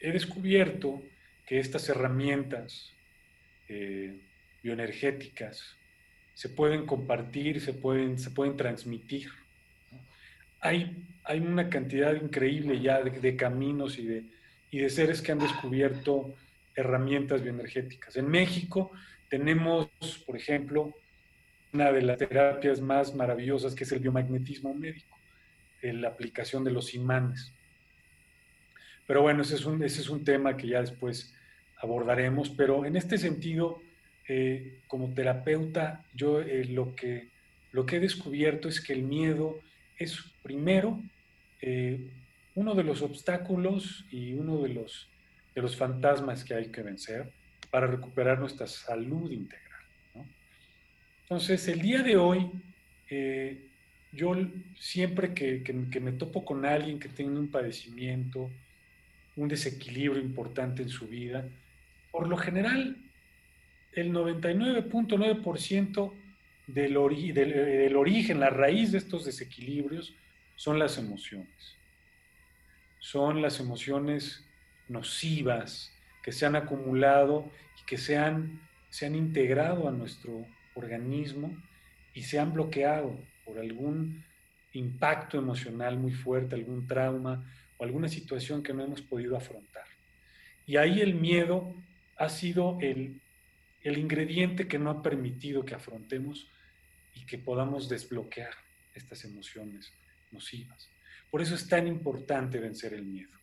he 0.00 0.10
descubierto 0.12 1.02
que 1.46 1.58
estas 1.58 1.88
herramientas 1.88 2.92
eh, 3.68 4.16
bioenergéticas 4.62 5.76
se 6.34 6.48
pueden 6.48 6.84
compartir, 6.84 7.60
se 7.60 7.72
pueden, 7.72 8.18
se 8.18 8.30
pueden 8.30 8.56
transmitir. 8.56 9.30
Hay, 10.60 11.04
hay 11.24 11.40
una 11.40 11.70
cantidad 11.70 12.14
increíble 12.14 12.80
ya 12.80 13.02
de, 13.02 13.36
caminos 13.36 13.98
y 13.98 14.06
de, 14.06 14.24
y 14.70 14.80
de 14.80 14.90
seres 14.90 15.22
que 15.22 15.32
han 15.32 15.38
descubierto 15.38 16.34
herramientas 16.74 17.42
bioenergéticas. 17.42 18.16
En 18.16 18.28
México 18.28 18.90
tenemos, 19.30 19.88
por 20.26 20.36
ejemplo, 20.36 20.94
una 21.76 21.92
de 21.92 22.00
las 22.00 22.16
terapias 22.16 22.80
más 22.80 23.14
maravillosas 23.14 23.74
que 23.74 23.84
es 23.84 23.92
el 23.92 23.98
biomagnetismo 23.98 24.72
médico, 24.72 25.14
la 25.82 26.08
aplicación 26.08 26.64
de 26.64 26.70
los 26.70 26.94
imanes. 26.94 27.52
Pero 29.06 29.20
bueno, 29.20 29.42
ese 29.42 29.56
es 29.56 29.66
un, 29.66 29.82
ese 29.82 30.00
es 30.00 30.08
un 30.08 30.24
tema 30.24 30.56
que 30.56 30.68
ya 30.68 30.80
después 30.80 31.34
abordaremos, 31.76 32.48
pero 32.48 32.86
en 32.86 32.96
este 32.96 33.18
sentido, 33.18 33.82
eh, 34.26 34.80
como 34.88 35.12
terapeuta, 35.12 36.02
yo 36.14 36.40
eh, 36.40 36.64
lo, 36.64 36.94
que, 36.96 37.28
lo 37.72 37.84
que 37.84 37.96
he 37.96 38.00
descubierto 38.00 38.68
es 38.68 38.80
que 38.80 38.94
el 38.94 39.02
miedo 39.02 39.60
es 39.98 40.18
primero 40.42 41.02
eh, 41.60 42.08
uno 42.54 42.74
de 42.74 42.84
los 42.84 43.02
obstáculos 43.02 44.06
y 44.10 44.32
uno 44.32 44.62
de 44.62 44.70
los, 44.70 45.10
de 45.54 45.60
los 45.60 45.76
fantasmas 45.76 46.42
que 46.42 46.54
hay 46.54 46.68
que 46.72 46.82
vencer 46.82 47.30
para 47.70 47.86
recuperar 47.86 48.38
nuestra 48.38 48.66
salud 48.66 49.30
integral. 49.30 49.65
Entonces, 51.28 51.66
el 51.66 51.82
día 51.82 52.04
de 52.04 52.16
hoy, 52.16 52.48
eh, 53.10 53.66
yo 54.12 54.36
siempre 54.78 55.34
que, 55.34 55.60
me 56.00 56.12
topo 56.12 56.44
con 56.44 56.64
alguien 56.64 57.00
que 57.00 57.08
tiene 57.08 57.36
un 57.36 57.48
padecimiento, 57.48 58.48
un 59.34 59.48
desequilibrio 59.48 60.22
importante 60.22 60.84
en 60.84 60.88
su 60.88 61.08
vida, 61.08 61.44
por 62.12 62.28
lo 62.28 62.36
general, 62.36 62.96
el 63.92 64.12
99.9% 64.12 66.12
del, 66.68 66.94
del 67.34 67.96
origen, 67.96 68.38
la 68.38 68.50
raíz 68.50 68.92
de 68.92 68.98
estos 68.98 69.24
desequilibrios 69.24 70.14
son 70.54 70.78
las 70.78 70.96
emociones. 70.96 71.74
Son 73.00 73.42
las 73.42 73.58
emociones 73.58 74.44
nocivas 74.88 75.92
que 76.22 76.30
se 76.30 76.46
han 76.46 76.54
acumulado 76.54 77.50
y 77.82 77.84
que 77.84 77.98
se 77.98 78.16
han, 78.16 78.60
se 78.90 79.06
han 79.06 79.16
integrado 79.16 79.88
a 79.88 79.90
nuestro, 79.90 80.46
organismo 80.76 81.56
y 82.14 82.22
se 82.22 82.38
han 82.38 82.52
bloqueado 82.52 83.18
por 83.44 83.58
algún 83.58 84.24
impacto 84.72 85.38
emocional 85.38 85.98
muy 85.98 86.12
fuerte, 86.12 86.54
algún 86.54 86.86
trauma 86.86 87.44
o 87.78 87.84
alguna 87.84 88.08
situación 88.08 88.62
que 88.62 88.72
no 88.72 88.84
hemos 88.84 89.02
podido 89.02 89.36
afrontar. 89.36 89.84
Y 90.66 90.76
ahí 90.76 91.00
el 91.00 91.14
miedo 91.14 91.74
ha 92.16 92.28
sido 92.28 92.78
el, 92.80 93.20
el 93.82 93.98
ingrediente 93.98 94.68
que 94.68 94.78
no 94.78 94.90
ha 94.90 95.02
permitido 95.02 95.64
que 95.64 95.74
afrontemos 95.74 96.48
y 97.14 97.24
que 97.24 97.38
podamos 97.38 97.88
desbloquear 97.88 98.52
estas 98.94 99.24
emociones 99.24 99.92
nocivas. 100.30 100.90
Por 101.30 101.42
eso 101.42 101.54
es 101.54 101.68
tan 101.68 101.86
importante 101.86 102.58
vencer 102.58 102.94
el 102.94 103.04
miedo. 103.04 103.36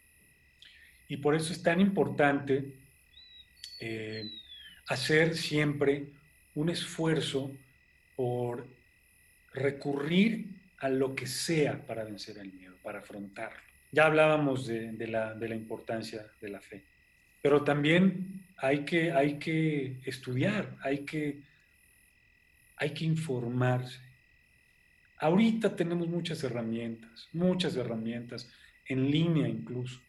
Y 1.07 1.17
por 1.17 1.35
eso 1.35 1.53
es 1.53 1.61
tan 1.61 1.79
importante 1.79 2.73
eh, 3.79 4.23
hacer 4.87 5.35
siempre 5.35 6.07
un 6.55 6.69
esfuerzo 6.69 7.51
por 8.15 8.67
recurrir 9.53 10.47
a 10.79 10.89
lo 10.89 11.15
que 11.15 11.27
sea 11.27 11.85
para 11.85 12.03
vencer 12.03 12.37
el 12.37 12.51
miedo, 12.51 12.75
para 12.83 12.99
afrontarlo. 12.99 13.59
Ya 13.91 14.05
hablábamos 14.05 14.67
de, 14.67 15.07
la, 15.07 15.35
importancia 15.55 16.25
de 16.41 16.49
la 16.49 16.59
fe. 16.59 16.83
pero 17.41 17.63
también 17.63 18.43
hay 18.57 18.85
que, 18.85 19.11
hay 19.11 19.37
que 19.37 19.97
estudiar, 20.05 20.75
hay 20.81 20.99
que, 20.99 21.41
hay 22.77 22.89
que 22.91 23.05
informarse. 23.05 23.99
Ahorita 25.19 25.75
tenemos 25.75 26.07
muchas 26.07 26.43
herramientas, 26.43 27.29
muchas 27.33 27.75
herramientas, 27.75 28.49
en 28.87 29.09
línea 29.09 29.47
incluso. 29.47 30.01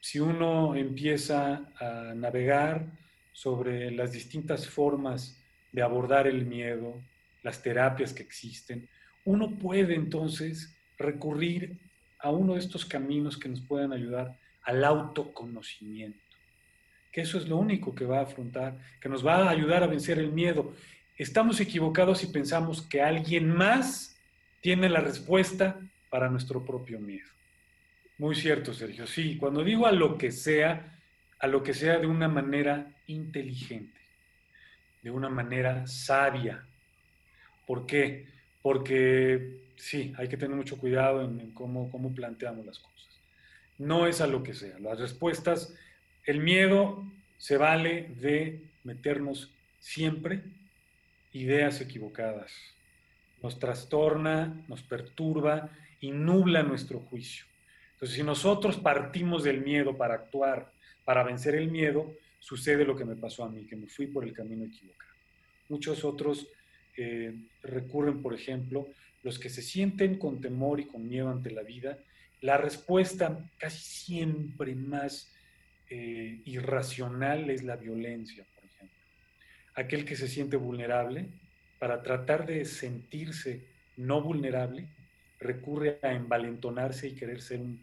Si 0.00 0.20
uno 0.20 0.74
empieza 0.76 1.72
a 1.78 2.14
navegar 2.14 2.86
sobre 3.32 3.90
las 3.90 4.12
distintas 4.12 4.68
formas 4.68 5.42
de 5.76 5.82
abordar 5.82 6.26
el 6.26 6.46
miedo, 6.46 7.02
las 7.42 7.62
terapias 7.62 8.14
que 8.14 8.22
existen, 8.22 8.88
uno 9.26 9.50
puede 9.58 9.94
entonces 9.94 10.74
recurrir 10.96 11.76
a 12.18 12.30
uno 12.30 12.54
de 12.54 12.60
estos 12.60 12.86
caminos 12.86 13.36
que 13.36 13.50
nos 13.50 13.60
pueden 13.60 13.92
ayudar 13.92 14.38
al 14.62 14.82
autoconocimiento, 14.82 16.18
que 17.12 17.20
eso 17.20 17.36
es 17.36 17.46
lo 17.46 17.58
único 17.58 17.94
que 17.94 18.06
va 18.06 18.20
a 18.20 18.22
afrontar, 18.22 18.78
que 19.02 19.10
nos 19.10 19.24
va 19.24 19.36
a 19.36 19.50
ayudar 19.50 19.82
a 19.82 19.86
vencer 19.86 20.18
el 20.18 20.32
miedo. 20.32 20.72
Estamos 21.18 21.60
equivocados 21.60 22.20
si 22.20 22.28
pensamos 22.28 22.80
que 22.80 23.02
alguien 23.02 23.54
más 23.54 24.16
tiene 24.62 24.88
la 24.88 25.00
respuesta 25.00 25.78
para 26.08 26.30
nuestro 26.30 26.64
propio 26.64 26.98
miedo. 27.00 27.28
Muy 28.16 28.34
cierto, 28.34 28.72
Sergio. 28.72 29.06
Sí, 29.06 29.36
cuando 29.36 29.62
digo 29.62 29.86
a 29.86 29.92
lo 29.92 30.16
que 30.16 30.32
sea, 30.32 30.98
a 31.38 31.46
lo 31.46 31.62
que 31.62 31.74
sea 31.74 31.98
de 31.98 32.06
una 32.06 32.28
manera 32.28 32.94
inteligente, 33.06 34.05
de 35.06 35.12
una 35.12 35.28
manera 35.28 35.86
sabia. 35.86 36.66
¿Por 37.64 37.86
qué? 37.86 38.26
Porque 38.60 39.60
sí, 39.76 40.12
hay 40.16 40.26
que 40.26 40.36
tener 40.36 40.56
mucho 40.56 40.78
cuidado 40.78 41.22
en, 41.22 41.52
cómo, 41.52 41.88
cómo 41.92 42.12
planteamos 42.12 42.66
las 42.66 42.80
cosas. 42.80 43.06
No 43.78 44.08
es 44.08 44.20
a 44.20 44.26
lo 44.26 44.42
que 44.42 44.52
sea. 44.52 44.80
Las 44.80 44.98
respuestas, 44.98 45.72
el 46.24 46.40
miedo 46.40 47.04
se 47.38 47.56
vale 47.56 48.08
de 48.16 48.60
meternos 48.82 49.52
siempre 49.78 50.42
ideas 51.32 51.80
equivocadas. 51.80 52.52
Nos 53.44 53.60
trastorna, 53.60 54.60
nos 54.66 54.82
perturba 54.82 55.70
y 56.00 56.10
nubla 56.10 56.64
nuestro 56.64 56.98
juicio. 56.98 57.44
Entonces, 57.92 58.16
si 58.16 58.24
nosotros 58.24 58.76
partimos 58.76 59.44
del 59.44 59.60
miedo 59.60 59.96
para 59.96 60.14
actuar, 60.14 60.72
para 61.04 61.22
vencer 61.22 61.54
el 61.54 61.70
miedo, 61.70 62.12
sucede 62.46 62.84
lo 62.84 62.94
que 62.94 63.04
me 63.04 63.16
pasó 63.16 63.42
a 63.42 63.50
mí, 63.50 63.66
que 63.66 63.74
me 63.74 63.88
fui 63.88 64.06
por 64.06 64.22
el 64.22 64.32
camino 64.32 64.64
equivocado. 64.64 65.10
Muchos 65.68 66.04
otros 66.04 66.46
eh, 66.96 67.34
recurren, 67.64 68.22
por 68.22 68.34
ejemplo, 68.34 68.86
los 69.24 69.40
que 69.40 69.48
se 69.48 69.62
sienten 69.62 70.16
con 70.16 70.40
temor 70.40 70.78
y 70.78 70.84
con 70.84 71.08
miedo 71.08 71.28
ante 71.28 71.50
la 71.50 71.62
vida, 71.62 71.98
la 72.42 72.56
respuesta 72.56 73.36
casi 73.58 73.82
siempre 73.82 74.76
más 74.76 75.34
eh, 75.90 76.40
irracional 76.44 77.50
es 77.50 77.64
la 77.64 77.74
violencia, 77.74 78.44
por 78.54 78.64
ejemplo. 78.64 78.96
Aquel 79.74 80.04
que 80.04 80.14
se 80.14 80.28
siente 80.28 80.56
vulnerable, 80.56 81.26
para 81.80 82.00
tratar 82.04 82.46
de 82.46 82.64
sentirse 82.64 83.64
no 83.96 84.22
vulnerable, 84.22 84.86
recurre 85.40 85.98
a 86.00 86.12
envalentonarse 86.12 87.08
y 87.08 87.16
querer 87.16 87.42
ser 87.42 87.60
un 87.60 87.82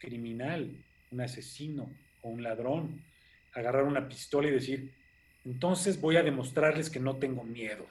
criminal, 0.00 0.68
un 1.12 1.20
asesino 1.20 1.92
o 2.22 2.28
un 2.30 2.42
ladrón, 2.42 3.06
agarrar 3.58 3.84
una 3.84 4.08
pistola 4.08 4.48
y 4.48 4.52
decir, 4.52 4.92
entonces 5.44 6.00
voy 6.00 6.16
a 6.16 6.22
demostrarles 6.22 6.90
que 6.90 7.00
no 7.00 7.16
tengo 7.16 7.44
miedo. 7.44 7.86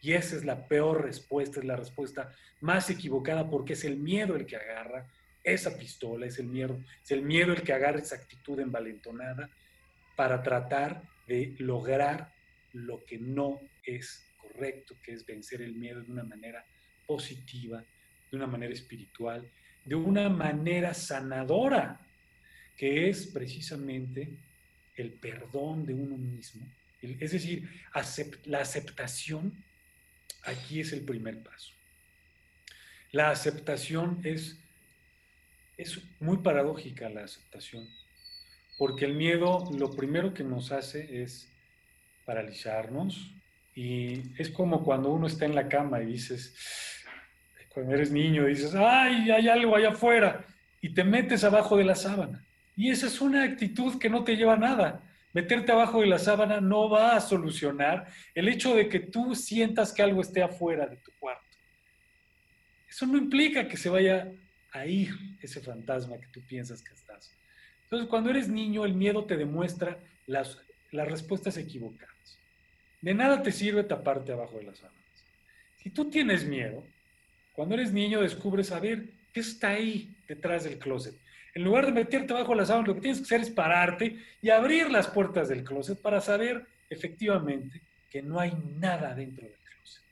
Y 0.00 0.12
esa 0.12 0.36
es 0.36 0.44
la 0.44 0.66
peor 0.66 1.04
respuesta, 1.04 1.60
es 1.60 1.66
la 1.66 1.76
respuesta 1.76 2.34
más 2.60 2.90
equivocada 2.90 3.48
porque 3.48 3.74
es 3.74 3.84
el 3.84 3.96
miedo 3.96 4.36
el 4.36 4.46
que 4.46 4.56
agarra 4.56 5.06
esa 5.44 5.76
pistola, 5.76 6.26
es 6.26 6.38
el 6.38 6.46
miedo, 6.46 6.80
es 7.02 7.10
el 7.10 7.22
miedo 7.22 7.52
el 7.52 7.62
que 7.62 7.72
agarra 7.72 7.98
esa 7.98 8.16
actitud 8.16 8.58
envalentonada 8.60 9.50
para 10.16 10.42
tratar 10.42 11.02
de 11.26 11.54
lograr 11.58 12.32
lo 12.72 13.04
que 13.04 13.18
no 13.18 13.60
es 13.84 14.24
correcto, 14.38 14.94
que 15.02 15.12
es 15.12 15.26
vencer 15.26 15.62
el 15.62 15.74
miedo 15.74 16.00
de 16.00 16.10
una 16.10 16.24
manera 16.24 16.64
positiva, 17.06 17.82
de 18.30 18.36
una 18.36 18.46
manera 18.46 18.72
espiritual, 18.72 19.48
de 19.84 19.94
una 19.94 20.28
manera 20.28 20.94
sanadora, 20.94 22.00
que 22.76 23.08
es 23.08 23.26
precisamente 23.26 24.36
el 24.96 25.12
perdón 25.12 25.86
de 25.86 25.94
uno 25.94 26.16
mismo. 26.16 26.66
Es 27.00 27.32
decir, 27.32 27.68
la 28.44 28.60
aceptación 28.60 29.52
aquí 30.44 30.80
es 30.80 30.92
el 30.92 31.02
primer 31.02 31.42
paso. 31.42 31.72
La 33.10 33.30
aceptación 33.30 34.20
es, 34.24 34.58
es 35.76 36.00
muy 36.20 36.38
paradójica, 36.38 37.08
la 37.08 37.24
aceptación, 37.24 37.88
porque 38.78 39.04
el 39.04 39.14
miedo 39.14 39.68
lo 39.76 39.90
primero 39.90 40.32
que 40.32 40.44
nos 40.44 40.72
hace 40.72 41.22
es 41.22 41.52
paralizarnos 42.24 43.32
y 43.74 44.40
es 44.40 44.50
como 44.50 44.84
cuando 44.84 45.10
uno 45.10 45.26
está 45.26 45.44
en 45.44 45.54
la 45.54 45.68
cama 45.68 46.00
y 46.02 46.06
dices, 46.06 46.54
cuando 47.68 47.94
eres 47.94 48.10
niño 48.10 48.46
dices, 48.46 48.74
ay, 48.74 49.30
hay 49.30 49.48
algo 49.48 49.74
allá 49.74 49.90
afuera, 49.90 50.46
y 50.80 50.92
te 50.94 51.04
metes 51.04 51.44
abajo 51.44 51.76
de 51.76 51.84
la 51.84 51.94
sábana. 51.94 52.44
Y 52.76 52.90
esa 52.90 53.06
es 53.06 53.20
una 53.20 53.44
actitud 53.44 53.98
que 53.98 54.10
no 54.10 54.24
te 54.24 54.36
lleva 54.36 54.54
a 54.54 54.58
nada. 54.58 55.02
Meterte 55.32 55.72
abajo 55.72 56.00
de 56.00 56.06
la 56.06 56.18
sábana 56.18 56.60
no 56.60 56.90
va 56.90 57.16
a 57.16 57.20
solucionar 57.20 58.08
el 58.34 58.48
hecho 58.48 58.74
de 58.74 58.88
que 58.88 59.00
tú 59.00 59.34
sientas 59.34 59.92
que 59.92 60.02
algo 60.02 60.20
esté 60.20 60.42
afuera 60.42 60.86
de 60.86 60.96
tu 60.96 61.10
cuarto. 61.18 61.42
Eso 62.88 63.06
no 63.06 63.16
implica 63.16 63.66
que 63.66 63.78
se 63.78 63.88
vaya 63.88 64.30
a 64.72 64.86
ir 64.86 65.14
ese 65.40 65.60
fantasma 65.60 66.20
que 66.20 66.28
tú 66.28 66.40
piensas 66.46 66.82
que 66.82 66.92
estás. 66.92 67.34
Entonces, 67.84 68.08
cuando 68.08 68.30
eres 68.30 68.48
niño, 68.48 68.84
el 68.84 68.94
miedo 68.94 69.24
te 69.24 69.36
demuestra 69.36 69.98
las, 70.26 70.58
las 70.90 71.08
respuestas 71.08 71.56
equivocadas. 71.56 72.38
De 73.00 73.14
nada 73.14 73.42
te 73.42 73.52
sirve 73.52 73.84
taparte 73.84 74.32
abajo 74.32 74.58
de 74.58 74.64
las 74.64 74.78
sábanas. 74.78 75.02
Si 75.76 75.90
tú 75.90 76.10
tienes 76.10 76.44
miedo, 76.44 76.84
cuando 77.52 77.74
eres 77.74 77.92
niño 77.92 78.20
descubres, 78.20 78.70
a 78.70 78.80
ver, 78.80 79.10
¿qué 79.32 79.40
está 79.40 79.70
ahí 79.70 80.14
detrás 80.28 80.64
del 80.64 80.78
closet? 80.78 81.14
En 81.54 81.64
lugar 81.64 81.86
de 81.86 81.92
meterte 81.92 82.32
bajo 82.32 82.54
la 82.54 82.64
sábana, 82.64 82.88
lo 82.88 82.94
que 82.94 83.02
tienes 83.02 83.18
que 83.18 83.24
hacer 83.24 83.40
es 83.42 83.50
pararte 83.50 84.18
y 84.40 84.48
abrir 84.48 84.90
las 84.90 85.08
puertas 85.08 85.48
del 85.48 85.64
closet 85.64 86.00
para 86.00 86.20
saber 86.20 86.66
efectivamente 86.88 87.82
que 88.10 88.22
no 88.22 88.40
hay 88.40 88.52
nada 88.78 89.14
dentro 89.14 89.46
del 89.46 89.56
closet. 89.56 90.02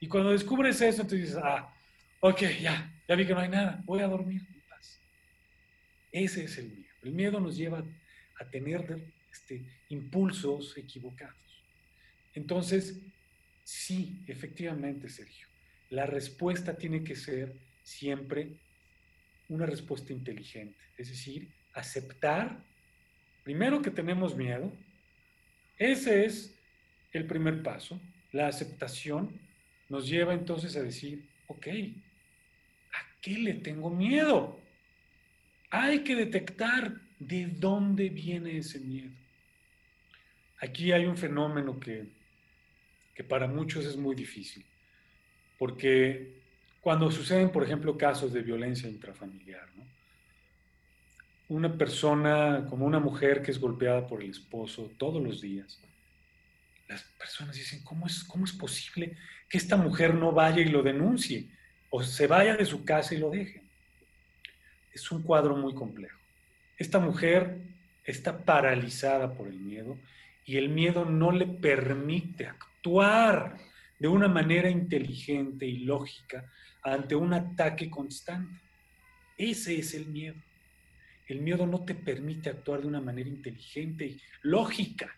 Y 0.00 0.08
cuando 0.08 0.30
descubres 0.30 0.80
eso, 0.80 1.06
tú 1.06 1.14
dices, 1.14 1.36
ah, 1.36 1.72
ok, 2.20 2.40
ya, 2.60 2.92
ya 3.06 3.14
vi 3.14 3.26
que 3.26 3.34
no 3.34 3.40
hay 3.40 3.48
nada, 3.48 3.82
voy 3.84 4.00
a 4.00 4.08
dormir 4.08 4.42
en 4.48 4.60
paz. 4.68 5.00
Ese 6.12 6.44
es 6.44 6.58
el 6.58 6.68
miedo. 6.68 6.94
El 7.02 7.12
miedo 7.12 7.40
nos 7.40 7.56
lleva 7.56 7.84
a 8.40 8.44
tener 8.46 8.98
este, 9.30 9.62
impulsos 9.90 10.76
equivocados. 10.78 11.36
Entonces, 12.34 13.00
sí, 13.64 14.22
efectivamente, 14.26 15.08
Sergio, 15.08 15.46
la 15.90 16.06
respuesta 16.06 16.76
tiene 16.76 17.04
que 17.04 17.16
ser 17.16 17.54
siempre 17.82 18.50
una 19.48 19.66
respuesta 19.66 20.12
inteligente, 20.12 20.78
es 20.96 21.08
decir, 21.08 21.48
aceptar, 21.74 22.58
primero 23.44 23.82
que 23.82 23.90
tenemos 23.90 24.36
miedo, 24.36 24.72
ese 25.78 26.24
es 26.24 26.54
el 27.12 27.26
primer 27.26 27.62
paso, 27.62 28.00
la 28.32 28.48
aceptación 28.48 29.38
nos 29.88 30.08
lleva 30.08 30.34
entonces 30.34 30.76
a 30.76 30.82
decir, 30.82 31.28
ok, 31.46 31.66
¿a 32.92 33.20
qué 33.20 33.38
le 33.38 33.54
tengo 33.54 33.90
miedo? 33.90 34.60
Hay 35.70 36.00
que 36.00 36.16
detectar 36.16 36.92
de 37.18 37.46
dónde 37.46 38.08
viene 38.08 38.58
ese 38.58 38.80
miedo. 38.80 39.10
Aquí 40.58 40.92
hay 40.92 41.04
un 41.04 41.16
fenómeno 41.16 41.78
que, 41.78 42.06
que 43.14 43.24
para 43.24 43.46
muchos 43.46 43.84
es 43.84 43.96
muy 43.96 44.14
difícil 44.14 44.64
porque 45.58 46.35
cuando 46.86 47.10
suceden, 47.10 47.50
por 47.50 47.64
ejemplo, 47.64 47.98
casos 47.98 48.32
de 48.32 48.42
violencia 48.42 48.88
intrafamiliar, 48.88 49.66
una 51.48 51.76
persona, 51.76 52.64
como 52.70 52.86
una 52.86 53.00
mujer 53.00 53.42
que 53.42 53.50
es 53.50 53.58
golpeada 53.58 54.06
por 54.06 54.22
el 54.22 54.30
esposo 54.30 54.92
todos 54.96 55.20
los 55.20 55.40
días, 55.40 55.80
las 56.86 57.02
personas 57.18 57.56
dicen, 57.56 57.82
¿cómo 57.82 58.06
es, 58.06 58.22
cómo 58.22 58.44
es 58.44 58.52
posible 58.52 59.16
que 59.48 59.58
esta 59.58 59.76
mujer 59.76 60.14
no 60.14 60.30
vaya 60.30 60.62
y 60.62 60.66
lo 60.66 60.84
denuncie? 60.84 61.48
O 61.90 62.04
se 62.04 62.28
vaya 62.28 62.56
de 62.56 62.64
su 62.64 62.84
casa 62.84 63.16
y 63.16 63.18
lo 63.18 63.30
deje. 63.30 63.62
Es 64.92 65.10
un 65.10 65.24
cuadro 65.24 65.56
muy 65.56 65.74
complejo. 65.74 66.20
Esta 66.78 67.00
mujer 67.00 67.62
está 68.04 68.44
paralizada 68.44 69.34
por 69.34 69.48
el 69.48 69.58
miedo 69.58 69.98
y 70.44 70.56
el 70.56 70.68
miedo 70.68 71.04
no 71.04 71.32
le 71.32 71.48
permite 71.48 72.46
actuar 72.46 73.56
de 73.98 74.06
una 74.06 74.28
manera 74.28 74.70
inteligente 74.70 75.66
y 75.66 75.78
lógica 75.78 76.48
ante 76.92 77.16
un 77.16 77.32
ataque 77.32 77.90
constante. 77.90 78.60
Ese 79.36 79.78
es 79.78 79.94
el 79.94 80.06
miedo. 80.06 80.36
El 81.26 81.40
miedo 81.40 81.66
no 81.66 81.84
te 81.84 81.94
permite 81.94 82.48
actuar 82.48 82.80
de 82.82 82.86
una 82.86 83.00
manera 83.00 83.28
inteligente 83.28 84.06
y 84.06 84.20
lógica. 84.42 85.12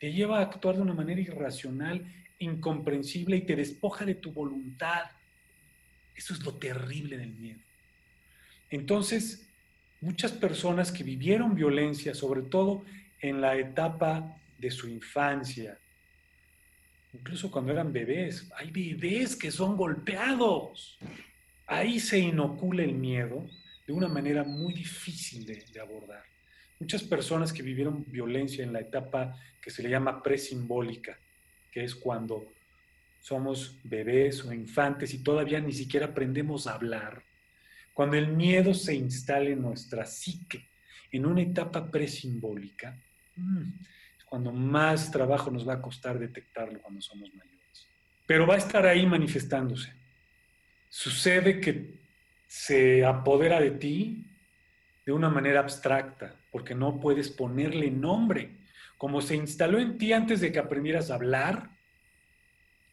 Te 0.00 0.12
lleva 0.12 0.38
a 0.38 0.42
actuar 0.42 0.76
de 0.76 0.82
una 0.82 0.94
manera 0.94 1.20
irracional, 1.20 2.04
incomprensible 2.38 3.36
y 3.36 3.42
te 3.42 3.56
despoja 3.56 4.06
de 4.06 4.14
tu 4.14 4.32
voluntad. 4.32 5.10
Eso 6.14 6.32
es 6.32 6.42
lo 6.42 6.54
terrible 6.54 7.18
del 7.18 7.34
miedo. 7.34 7.60
Entonces, 8.70 9.46
muchas 10.00 10.32
personas 10.32 10.90
que 10.90 11.04
vivieron 11.04 11.54
violencia, 11.54 12.14
sobre 12.14 12.42
todo 12.42 12.84
en 13.20 13.42
la 13.42 13.56
etapa 13.56 14.38
de 14.58 14.70
su 14.70 14.88
infancia, 14.88 15.78
incluso 17.18 17.50
cuando 17.50 17.72
eran 17.72 17.92
bebés. 17.92 18.48
Hay 18.56 18.70
bebés 18.70 19.36
que 19.36 19.50
son 19.50 19.76
golpeados. 19.76 20.98
Ahí 21.66 21.98
se 21.98 22.18
inocula 22.18 22.82
el 22.82 22.94
miedo 22.94 23.48
de 23.86 23.92
una 23.92 24.08
manera 24.08 24.44
muy 24.44 24.74
difícil 24.74 25.46
de, 25.46 25.80
abordar. 25.80 26.24
Muchas 26.78 27.02
personas 27.02 27.52
que 27.52 27.62
vivieron 27.62 28.04
violencia 28.08 28.62
en 28.62 28.72
la 28.72 28.80
etapa 28.80 29.36
que 29.60 29.70
se 29.70 29.82
le 29.82 29.90
llama 29.90 30.22
presimbólica, 30.22 31.18
que 31.72 31.84
es 31.84 31.94
cuando 31.94 32.52
somos 33.20 33.78
bebés 33.82 34.44
o 34.44 34.52
infantes 34.52 35.14
y 35.14 35.22
todavía 35.22 35.60
ni 35.60 35.72
siquiera 35.72 36.06
aprendemos 36.06 36.66
a 36.66 36.74
hablar, 36.74 37.22
cuando 37.92 38.16
el 38.16 38.28
miedo 38.28 38.74
se 38.74 38.94
instala 38.94 39.50
en 39.50 39.62
nuestra 39.62 40.04
psique, 40.04 40.68
en 41.10 41.24
una 41.24 41.42
etapa 41.42 41.90
presimbólica, 41.90 43.00
mm, 43.36 43.70
cuando 44.36 44.52
más 44.52 45.10
trabajo 45.10 45.50
nos 45.50 45.66
va 45.66 45.72
a 45.72 45.80
costar 45.80 46.18
detectarlo 46.18 46.78
cuando 46.82 47.00
somos 47.00 47.32
mayores. 47.32 47.88
Pero 48.26 48.46
va 48.46 48.56
a 48.56 48.58
estar 48.58 48.84
ahí 48.84 49.06
manifestándose. 49.06 49.94
Sucede 50.90 51.58
que 51.58 51.94
se 52.46 53.02
apodera 53.02 53.58
de 53.62 53.70
ti 53.70 54.26
de 55.06 55.12
una 55.12 55.30
manera 55.30 55.60
abstracta, 55.60 56.38
porque 56.50 56.74
no 56.74 57.00
puedes 57.00 57.30
ponerle 57.30 57.90
nombre. 57.90 58.58
Como 58.98 59.22
se 59.22 59.36
instaló 59.36 59.78
en 59.78 59.96
ti 59.96 60.12
antes 60.12 60.42
de 60.42 60.52
que 60.52 60.58
aprendieras 60.58 61.10
a 61.10 61.14
hablar, 61.14 61.70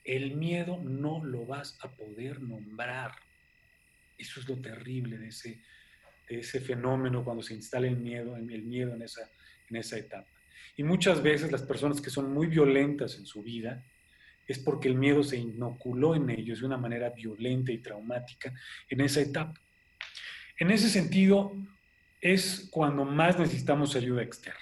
el 0.06 0.38
miedo 0.38 0.82
no 0.82 1.26
lo 1.26 1.46
vas 1.46 1.78
a 1.82 1.92
poder 1.92 2.42
nombrar. 2.42 3.12
Eso 4.18 4.40
es 4.40 4.48
lo 4.48 4.62
terrible 4.62 5.18
de 5.18 5.28
ese, 5.28 5.62
ese 6.30 6.62
fenómeno 6.62 7.22
cuando 7.22 7.44
se 7.44 7.54
instala 7.54 7.88
el 7.88 7.98
miedo, 7.98 8.38
el 8.38 8.64
miedo 8.64 8.96
en 8.96 9.02
esa, 9.02 9.30
en 9.70 9.76
esa 9.76 9.98
etapa. 9.98 10.33
Y 10.78 10.84
muchas 10.84 11.22
veces 11.22 11.52
las 11.52 11.62
personas 11.62 12.02
que 12.02 12.10
son 12.10 12.34
muy 12.34 12.48
violentas 12.48 13.18
en 13.18 13.26
su 13.26 13.44
vida 13.44 13.84
es 14.48 14.60
porque 14.60 14.88
el 14.88 14.96
miedo 14.96 15.24
se 15.24 15.38
inoculó 15.38 16.16
en 16.16 16.30
ellos 16.30 16.60
de 16.60 16.66
una 16.66 16.78
manera 16.78 17.10
violenta 17.10 17.72
y 17.72 17.78
traumática 17.78 18.54
en 18.90 19.02
esa 19.02 19.22
etapa. 19.22 19.60
En 20.58 20.72
ese 20.72 20.90
sentido, 20.90 21.54
es 22.24 22.70
cuando 22.72 23.04
más 23.04 23.38
necesitamos 23.38 23.98
ayuda 23.98 24.24
externa. 24.24 24.60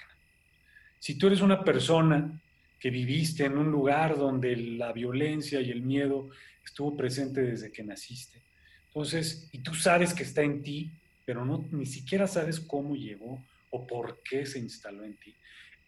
Si 0.98 1.16
tú 1.16 1.28
eres 1.28 1.40
una 1.40 1.62
persona 1.62 2.40
que 2.80 2.90
viviste 2.90 3.44
en 3.44 3.56
un 3.56 3.70
lugar 3.70 4.18
donde 4.18 4.56
la 4.56 4.92
violencia 4.92 5.60
y 5.60 5.70
el 5.70 5.82
miedo 5.82 6.30
estuvo 6.64 6.96
presente 6.96 7.40
desde 7.40 7.70
que 7.70 7.84
naciste, 7.84 8.42
entonces, 8.88 9.48
y 9.52 9.58
tú 9.58 9.74
sabes 9.74 10.12
que 10.12 10.24
está 10.24 10.42
en 10.42 10.64
ti, 10.64 10.90
pero 11.24 11.44
no, 11.44 11.68
ni 11.70 11.86
siquiera 11.86 12.26
sabes 12.26 12.58
cómo 12.58 12.96
llegó 12.96 13.40
o 13.70 13.86
por 13.86 14.22
qué 14.24 14.44
se 14.44 14.58
instaló 14.58 15.04
en 15.04 15.16
ti. 15.16 15.32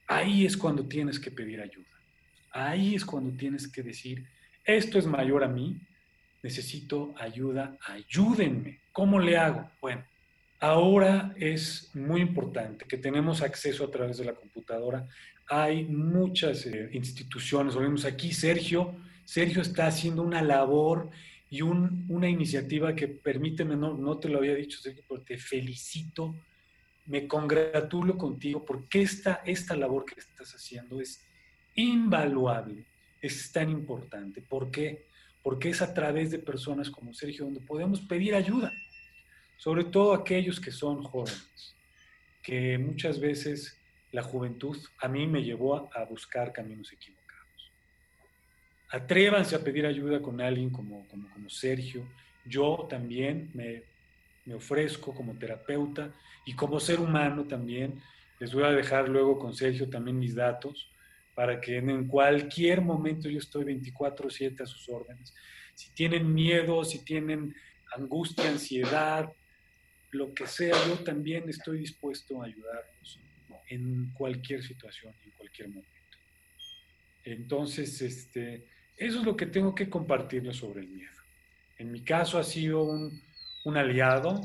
Ahí 0.07 0.47
es 0.47 0.57
cuando 0.57 0.87
tienes 0.87 1.19
que 1.19 1.31
pedir 1.31 1.61
ayuda. 1.61 1.87
Ahí 2.51 2.95
es 2.95 3.05
cuando 3.05 3.37
tienes 3.37 3.67
que 3.69 3.83
decir, 3.83 4.27
esto 4.65 4.99
es 4.99 5.07
mayor 5.07 5.45
a 5.45 5.49
mí, 5.49 5.79
necesito 6.43 7.15
ayuda, 7.19 7.77
ayúdenme. 7.87 8.81
¿Cómo 8.93 9.19
le 9.19 9.37
hago? 9.37 9.71
Bueno, 9.81 10.05
ahora 10.61 11.35
es 11.37 11.91
muy 11.95 12.21
importante 12.21 12.85
que 12.85 12.97
tenemos 12.97 13.43
acceso 13.43 13.85
a 13.85 13.91
través 13.91 14.19
de 14.19 14.25
la 14.25 14.35
computadora. 14.35 15.09
Hay 15.49 15.85
muchas 15.85 16.67
eh, 16.67 16.91
instituciones, 16.93 17.75
lo 17.75 17.81
vemos 17.81 18.05
aquí, 18.05 18.33
Sergio, 18.33 18.95
Sergio 19.25 19.63
está 19.63 19.87
haciendo 19.87 20.23
una 20.23 20.43
labor 20.43 21.11
y 21.51 21.63
una 21.63 22.29
iniciativa 22.29 22.95
que 22.95 23.09
permíteme, 23.09 23.77
no, 23.77 23.95
no 23.95 24.19
te 24.19 24.29
lo 24.29 24.39
había 24.39 24.55
dicho, 24.55 24.79
Sergio, 24.81 25.03
pero 25.09 25.23
te 25.23 25.39
felicito, 25.39 26.35
me 27.07 27.27
congratulo 27.27 28.17
contigo 28.17 28.65
porque 28.65 29.03
esta, 29.03 29.43
esta 29.45 29.77
labor 29.77 30.05
que 30.05 30.21
estás 30.21 30.55
haciendo 30.55 31.01
es 31.01 31.25
invaluable, 31.75 32.85
es 33.21 33.53
tan 33.53 33.71
importante. 33.71 34.41
¿Por 34.41 34.71
qué? 34.71 35.07
Porque 35.43 35.71
es 35.71 35.83
a 35.83 35.93
través 35.93 36.31
de 36.31 36.39
personas 36.39 36.91
como 36.91 37.13
Sergio 37.13 37.45
donde 37.45 37.61
podemos 37.61 38.01
pedir 38.01 38.35
ayuda, 38.35 38.73
sobre 39.57 39.85
todo 39.85 40.15
aquellos 40.15 40.61
que 40.61 40.71
son 40.71 41.03
jóvenes, 41.03 41.77
que 42.43 42.79
muchas 42.79 43.21
veces 43.21 43.79
la 44.13 44.23
juventud 44.23 44.79
a 45.01 45.09
mí 45.09 45.27
me 45.27 45.43
llevó 45.43 45.91
a 45.95 46.05
buscar 46.05 46.53
caminos 46.53 46.93
equivocados 46.93 47.25
atrévanse 48.95 49.57
a 49.57 49.59
pedir 49.59 49.87
ayuda 49.87 50.23
con 50.23 50.41
alguien 50.41 50.71
como, 50.71 51.07
como, 51.09 51.29
como 51.31 51.51
Sergio. 51.51 52.07
Yo 52.45 52.87
también 52.89 53.51
me, 53.53 53.83
me, 54.45 54.55
ofrezco 54.55 55.15
como 55.15 55.39
terapeuta 55.39 56.13
y 56.45 56.55
como 56.55 56.81
ser 56.81 57.01
humano 57.01 57.45
también. 57.47 58.01
Les 58.39 58.53
voy 58.53 58.65
a 58.65 58.71
dejar 58.71 59.09
luego 59.09 59.39
con 59.39 59.55
Sergio 59.55 59.89
también 59.89 60.19
mis 60.19 60.35
datos 60.35 60.91
para 61.35 61.61
que 61.61 61.79
en 61.79 62.07
cualquier 62.07 62.81
momento 62.81 63.29
yo 63.29 63.39
estoy 63.39 63.65
24/7 63.65 64.63
a 64.63 64.67
sus 64.67 64.89
órdenes. 64.89 65.35
Si 65.75 65.93
tienen 65.93 66.33
miedo, 66.33 66.85
si 66.85 67.05
tienen 67.05 67.55
angustia, 67.97 68.49
ansiedad, 68.49 69.33
lo 70.11 70.33
que 70.33 70.47
sea, 70.47 70.75
yo 70.87 70.99
también 71.05 71.49
estoy 71.49 71.79
dispuesto 71.79 72.41
a 72.41 72.47
ayudarlos 72.47 73.21
en 73.69 74.11
cualquier 74.15 74.63
situación, 74.63 75.15
en 75.25 75.31
cualquier 75.33 75.69
momento. 75.69 75.91
Entonces, 77.25 78.01
este, 78.03 78.67
eso 78.97 79.21
es 79.21 79.25
lo 79.25 79.37
que 79.37 79.47
tengo 79.47 79.75
que 79.75 79.89
compartirles 79.89 80.57
sobre 80.57 80.81
el 80.83 80.89
miedo. 80.89 81.11
En 81.79 81.91
mi 81.91 82.03
caso 82.03 82.39
ha 82.39 82.45
sido 82.45 82.85
un, 82.85 83.23
un 83.65 83.77
aliado, 83.77 84.41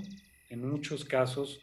en 0.50 0.68
muchos 0.68 1.06
casos 1.06 1.62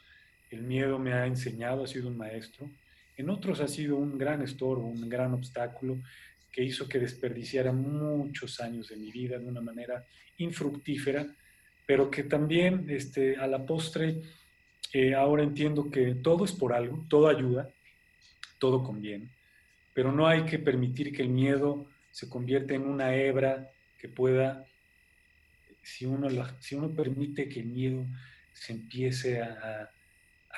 el 0.51 0.63
miedo 0.63 0.99
me 0.99 1.13
ha 1.13 1.27
enseñado, 1.27 1.85
ha 1.85 1.87
sido 1.87 2.09
un 2.09 2.17
maestro, 2.17 2.71
en 3.17 3.31
otros 3.31 3.61
ha 3.61 3.69
sido 3.69 3.97
un 3.97 4.17
gran 4.17 4.43
estorbo, 4.43 4.87
un 4.87 5.09
gran 5.09 5.33
obstáculo 5.35 5.99
que 6.53 6.63
hizo 6.63 6.89
que 6.89 6.99
desperdiciara 6.99 7.73
muchos 7.73 8.61
años 8.61 8.89
de 8.89 8.97
mi 8.97 9.11
vida 9.11 9.39
de 9.39 9.47
una 9.47 9.61
manera 9.61 10.05
infructífera, 10.39 11.27
pero 11.87 12.11
que 12.11 12.25
también 12.25 12.87
este, 12.89 13.37
a 13.37 13.47
la 13.47 13.65
postre 13.65 14.21
eh, 14.93 15.15
ahora 15.15 15.43
entiendo 15.43 15.91
que 15.91 16.15
todo 16.15 16.45
es 16.45 16.53
por 16.53 16.73
algo, 16.73 17.05
todo 17.09 17.29
ayuda, 17.29 17.69
todo 18.59 18.83
conviene, 18.83 19.29
pero 19.93 20.13
no 20.13 20.27
hay 20.27 20.45
que 20.45 20.59
permitir 20.59 21.15
que 21.15 21.23
el 21.23 21.29
miedo 21.29 21.87
se 22.11 22.29
convierte 22.29 22.75
en 22.75 22.83
una 22.83 23.15
hebra 23.15 23.71
que 23.99 24.09
pueda, 24.09 24.65
si 25.87 26.05
uno, 26.05 26.29
si 26.59 26.75
uno 26.75 26.93
permite 26.93 27.49
que 27.49 27.61
el 27.61 27.67
miedo 27.67 28.05
se 28.53 28.73
empiece 28.73 29.41
a, 29.41 29.91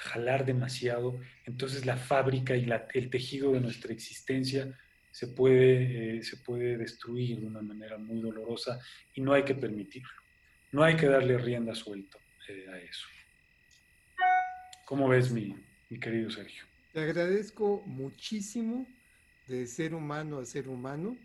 jalar 0.00 0.46
demasiado, 0.46 1.18
entonces 1.44 1.84
la 1.84 1.96
fábrica 1.96 2.56
y 2.56 2.70
el 2.94 3.10
tejido 3.10 3.52
de 3.52 3.60
nuestra 3.60 3.92
existencia 3.92 4.78
se 5.10 5.26
puede, 5.26 6.18
eh, 6.18 6.22
se 6.22 6.36
puede 6.36 6.78
destruir 6.78 7.40
de 7.40 7.46
una 7.46 7.62
manera 7.62 7.98
muy 7.98 8.20
dolorosa 8.20 8.78
y 9.14 9.20
no 9.20 9.32
hay 9.32 9.42
que 9.42 9.56
permitirlo. 9.56 10.08
No 10.70 10.84
hay 10.84 10.94
que 10.94 11.06
darle 11.06 11.36
rienda 11.36 11.74
suelta 11.74 12.16
eh, 12.48 12.66
a 12.72 12.78
eso. 12.78 13.08
¿Cómo 14.84 15.08
ves, 15.08 15.32
mi, 15.32 15.56
mi 15.90 15.98
querido 15.98 16.30
Sergio? 16.30 16.64
Te 16.92 17.00
agradezco 17.00 17.82
muchísimo 17.84 18.86
de 19.48 19.66
ser 19.66 19.94
humano 19.94 20.38
a 20.38 20.44
ser 20.44 20.68
humano 20.68 21.16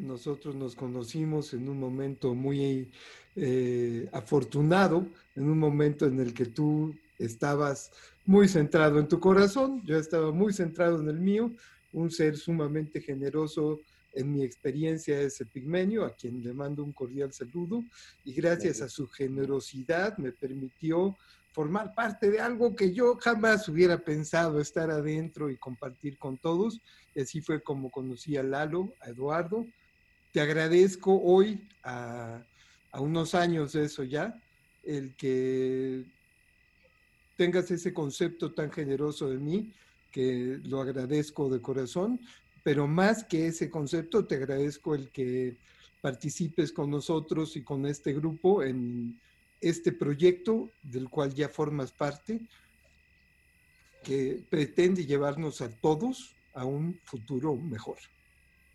nosotros 0.00 0.54
nos 0.54 0.74
conocimos 0.74 1.54
en 1.54 1.68
un 1.68 1.78
momento 1.78 2.34
muy 2.34 2.90
eh, 3.36 4.08
afortunado, 4.12 5.06
en 5.36 5.48
un 5.48 5.58
momento 5.58 6.06
en 6.06 6.20
el 6.20 6.34
que 6.34 6.46
tú 6.46 6.94
estabas 7.18 7.92
muy 8.24 8.48
centrado 8.48 8.98
en 8.98 9.08
tu 9.08 9.20
corazón, 9.20 9.82
yo 9.84 9.98
estaba 9.98 10.32
muy 10.32 10.52
centrado 10.52 11.00
en 11.00 11.08
el 11.08 11.20
mío, 11.20 11.50
un 11.92 12.10
ser 12.10 12.36
sumamente 12.36 13.00
generoso 13.00 13.80
en 14.12 14.32
mi 14.32 14.42
experiencia 14.42 15.20
ese 15.20 15.44
pigmenio, 15.46 16.04
a 16.04 16.14
quien 16.14 16.42
le 16.42 16.52
mando 16.52 16.82
un 16.82 16.92
cordial 16.92 17.32
saludo, 17.32 17.84
y 18.24 18.32
gracias 18.32 18.80
a 18.80 18.88
su 18.88 19.06
generosidad 19.06 20.16
me 20.18 20.32
permitió 20.32 21.16
formar 21.52 21.94
parte 21.94 22.30
de 22.30 22.40
algo 22.40 22.76
que 22.76 22.92
yo 22.92 23.16
jamás 23.16 23.68
hubiera 23.68 23.98
pensado 23.98 24.60
estar 24.60 24.90
adentro 24.90 25.50
y 25.50 25.56
compartir 25.56 26.16
con 26.18 26.36
todos. 26.36 26.80
Y 27.14 27.22
así 27.22 27.40
fue 27.40 27.60
como 27.60 27.90
conocí 27.90 28.36
a 28.36 28.42
Lalo, 28.42 28.92
a 29.00 29.10
Eduardo, 29.10 29.66
te 30.32 30.40
agradezco 30.40 31.20
hoy, 31.22 31.68
a, 31.82 32.42
unos 32.94 33.34
años 33.34 33.72
de 33.72 33.84
eso 33.84 34.02
ya, 34.02 34.40
el 34.82 35.14
que 35.16 36.04
tengas 37.36 37.70
ese 37.70 37.92
concepto 37.92 38.52
tan 38.52 38.70
generoso 38.70 39.30
de 39.30 39.38
mí, 39.38 39.72
que 40.10 40.60
lo 40.64 40.80
agradezco 40.80 41.48
de 41.48 41.60
corazón, 41.60 42.20
pero 42.62 42.86
más 42.86 43.24
que 43.24 43.46
ese 43.46 43.70
concepto, 43.70 44.26
te 44.26 44.34
agradezco 44.34 44.94
el 44.94 45.10
que 45.10 45.56
participes 46.00 46.72
con 46.72 46.90
nosotros 46.90 47.56
y 47.56 47.62
con 47.62 47.86
este 47.86 48.12
grupo 48.12 48.62
en 48.62 49.18
este 49.60 49.92
proyecto 49.92 50.68
del 50.82 51.08
cual 51.08 51.34
ya 51.34 51.48
formas 51.48 51.92
parte, 51.92 52.40
que 54.02 54.42
pretende 54.48 55.04
llevarnos 55.04 55.60
a 55.60 55.68
todos 55.68 56.34
a 56.54 56.64
un 56.64 56.98
futuro 57.04 57.54
mejor. 57.56 57.98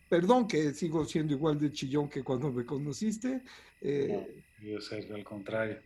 Perdón 0.10 0.48
que 0.48 0.74
sigo 0.74 1.06
siendo 1.06 1.34
igual 1.34 1.60
de 1.60 1.72
chillón 1.72 2.10
que 2.10 2.24
cuando 2.24 2.52
me 2.52 2.66
conociste. 2.66 3.42
Eh, 3.82 4.44
no, 4.62 5.16
al 5.16 5.24
contrario. 5.24 5.78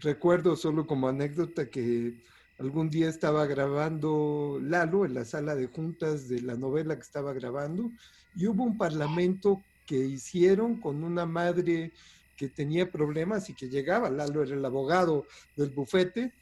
Recuerdo 0.00 0.54
solo 0.54 0.86
como 0.86 1.08
anécdota 1.08 1.68
que 1.68 2.14
Algún 2.58 2.88
día 2.88 3.08
estaba 3.08 3.46
grabando 3.46 4.60
Lalo 4.62 5.04
en 5.04 5.14
la 5.14 5.24
sala 5.24 5.56
de 5.56 5.66
juntas 5.66 6.28
de 6.28 6.40
la 6.40 6.54
novela 6.54 6.94
que 6.94 7.02
estaba 7.02 7.32
grabando 7.32 7.90
y 8.36 8.46
hubo 8.46 8.62
un 8.62 8.78
parlamento 8.78 9.60
que 9.86 9.96
hicieron 9.96 10.80
con 10.80 11.02
una 11.02 11.26
madre 11.26 11.92
que 12.36 12.48
tenía 12.48 12.90
problemas 12.90 13.50
y 13.50 13.54
que 13.54 13.68
llegaba, 13.68 14.08
Lalo 14.08 14.44
era 14.44 14.54
el 14.54 14.64
abogado 14.64 15.26
del 15.56 15.70
bufete, 15.70 16.32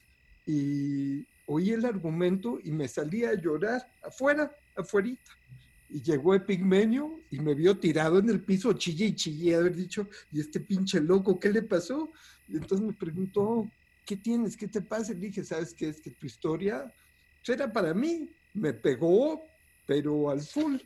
y 0.47 1.27
oí 1.47 1.71
el 1.71 1.85
argumento 1.85 2.59
y 2.63 2.73
me 2.73 2.89
salía 2.89 3.31
a 3.31 3.35
llorar 3.35 3.87
afuera, 4.03 4.51
afuerita. 4.77 5.31
Y 5.93 6.03
llegó 6.03 6.35
Epigmenio 6.35 7.21
y 7.31 7.39
me 7.41 7.55
vio 7.55 7.79
tirado 7.79 8.19
en 8.19 8.31
el 8.31 8.41
piso, 8.41 8.73
chillé 8.73 9.07
y 9.07 9.15
chillé, 9.15 9.57
haber 9.57 9.77
dicho, 9.77 10.09
¿y 10.33 10.41
este 10.41 10.61
pinche 10.61 11.01
loco 11.01 11.39
qué 11.39 11.51
le 11.51 11.63
pasó? 11.63 12.11
Y 12.49 12.57
entonces 12.57 12.87
me 12.87 12.95
preguntó, 12.95 13.69
¿qué 14.07 14.17
tienes? 14.17 14.57
¿Qué 14.57 14.69
te 14.69 14.81
pasa? 14.81 15.13
Y 15.13 15.17
dije, 15.17 15.45
¿sabes 15.45 15.75
qué? 15.75 15.91
Es 15.91 16.01
que 16.01 16.11
tu 16.11 16.27
historia 16.27 16.91
era 17.51 17.73
para 17.73 17.93
mí, 17.93 18.31
me 18.55 18.73
pegó, 18.73 19.43
pero 19.87 20.31
al 20.31 20.41
full. 20.41 20.77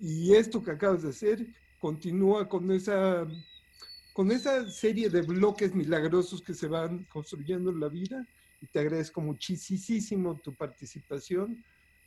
Y 0.00 0.34
esto 0.34 0.62
que 0.62 0.70
acabas 0.70 1.02
de 1.02 1.08
hacer 1.08 1.46
continúa 1.80 2.48
con 2.48 2.70
esa, 2.70 3.26
con 4.12 4.30
esa 4.30 4.70
serie 4.70 5.10
de 5.10 5.22
bloques 5.22 5.74
milagrosos 5.74 6.42
que 6.42 6.54
se 6.54 6.68
van 6.68 7.04
construyendo 7.04 7.70
en 7.70 7.80
la 7.80 7.88
vida. 7.88 8.26
Y 8.62 8.66
te 8.66 8.78
agradezco 8.78 9.20
muchísimo 9.20 10.38
tu 10.38 10.54
participación 10.54 11.62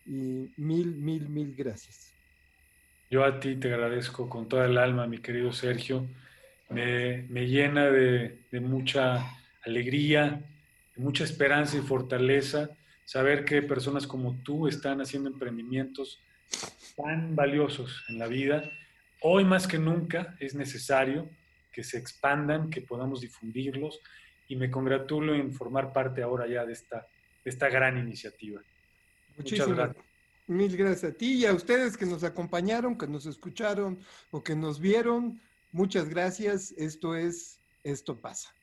y 0.05 0.49
mil, 0.57 0.95
mil, 0.95 1.29
mil 1.29 1.53
gracias. 1.55 2.18
Yo 3.09 3.23
a 3.23 3.39
ti 3.39 3.55
te 3.55 3.73
agradezco 3.73 4.29
con 4.29 4.47
toda 4.47 4.65
el 4.65 4.77
alma, 4.77 5.07
mi 5.07 5.17
querido 5.17 5.51
Sergio. 5.51 6.07
Me, 6.69 7.23
me 7.29 7.47
llena 7.47 7.85
de, 7.89 8.39
de, 8.51 8.59
mucha 8.59 9.25
alegría, 9.63 10.43
de 10.95 11.03
mucha 11.03 11.23
esperanza 11.23 11.77
y 11.77 11.81
fortaleza 11.81 12.69
saber 13.05 13.43
que 13.43 13.63
personas 13.63 14.05
como 14.05 14.35
tú 14.43 14.67
están 14.67 15.01
haciendo 15.01 15.29
emprendimientos 15.29 16.21
tan 16.95 17.35
valiosos 17.35 18.03
en 18.07 18.19
la 18.19 18.27
vida. 18.27 18.69
Hoy 19.21 19.43
más 19.45 19.67
que 19.67 19.79
nunca 19.79 20.35
es 20.39 20.53
necesario 20.53 21.27
que 21.71 21.83
se 21.83 21.97
expandan, 21.97 22.69
que 22.69 22.81
podamos 22.81 23.21
difundirlos 23.21 23.99
y 24.47 24.55
me 24.55 24.69
congratulo 24.69 25.33
en 25.33 25.53
formar 25.53 25.91
parte 25.91 26.21
ahora 26.21 26.47
ya 26.47 26.65
de 26.65 26.73
esta, 26.73 27.07
de 27.43 27.49
esta 27.49 27.69
gran 27.69 27.97
iniciativa. 27.97 28.61
Muchísimas 29.37 29.75
gracias. 29.75 30.08
Mil 30.49 30.75
gracias 30.75 31.11
a 31.11 31.13
ti 31.15 31.33
y 31.33 31.45
a 31.45 31.53
ustedes 31.53 31.95
que 31.95 32.07
nos 32.07 32.23
acompañaron, 32.23 32.97
que 32.97 33.05
nos 33.05 33.27
escucharon 33.27 33.99
o 34.31 34.41
que 34.43 34.55
nos 34.55 34.79
vieron. 34.79 35.39
Muchas 35.71 36.09
gracias. 36.09 36.71
Esto 36.75 37.15
es 37.15 37.59
Esto 37.83 38.19
pasa. 38.19 38.58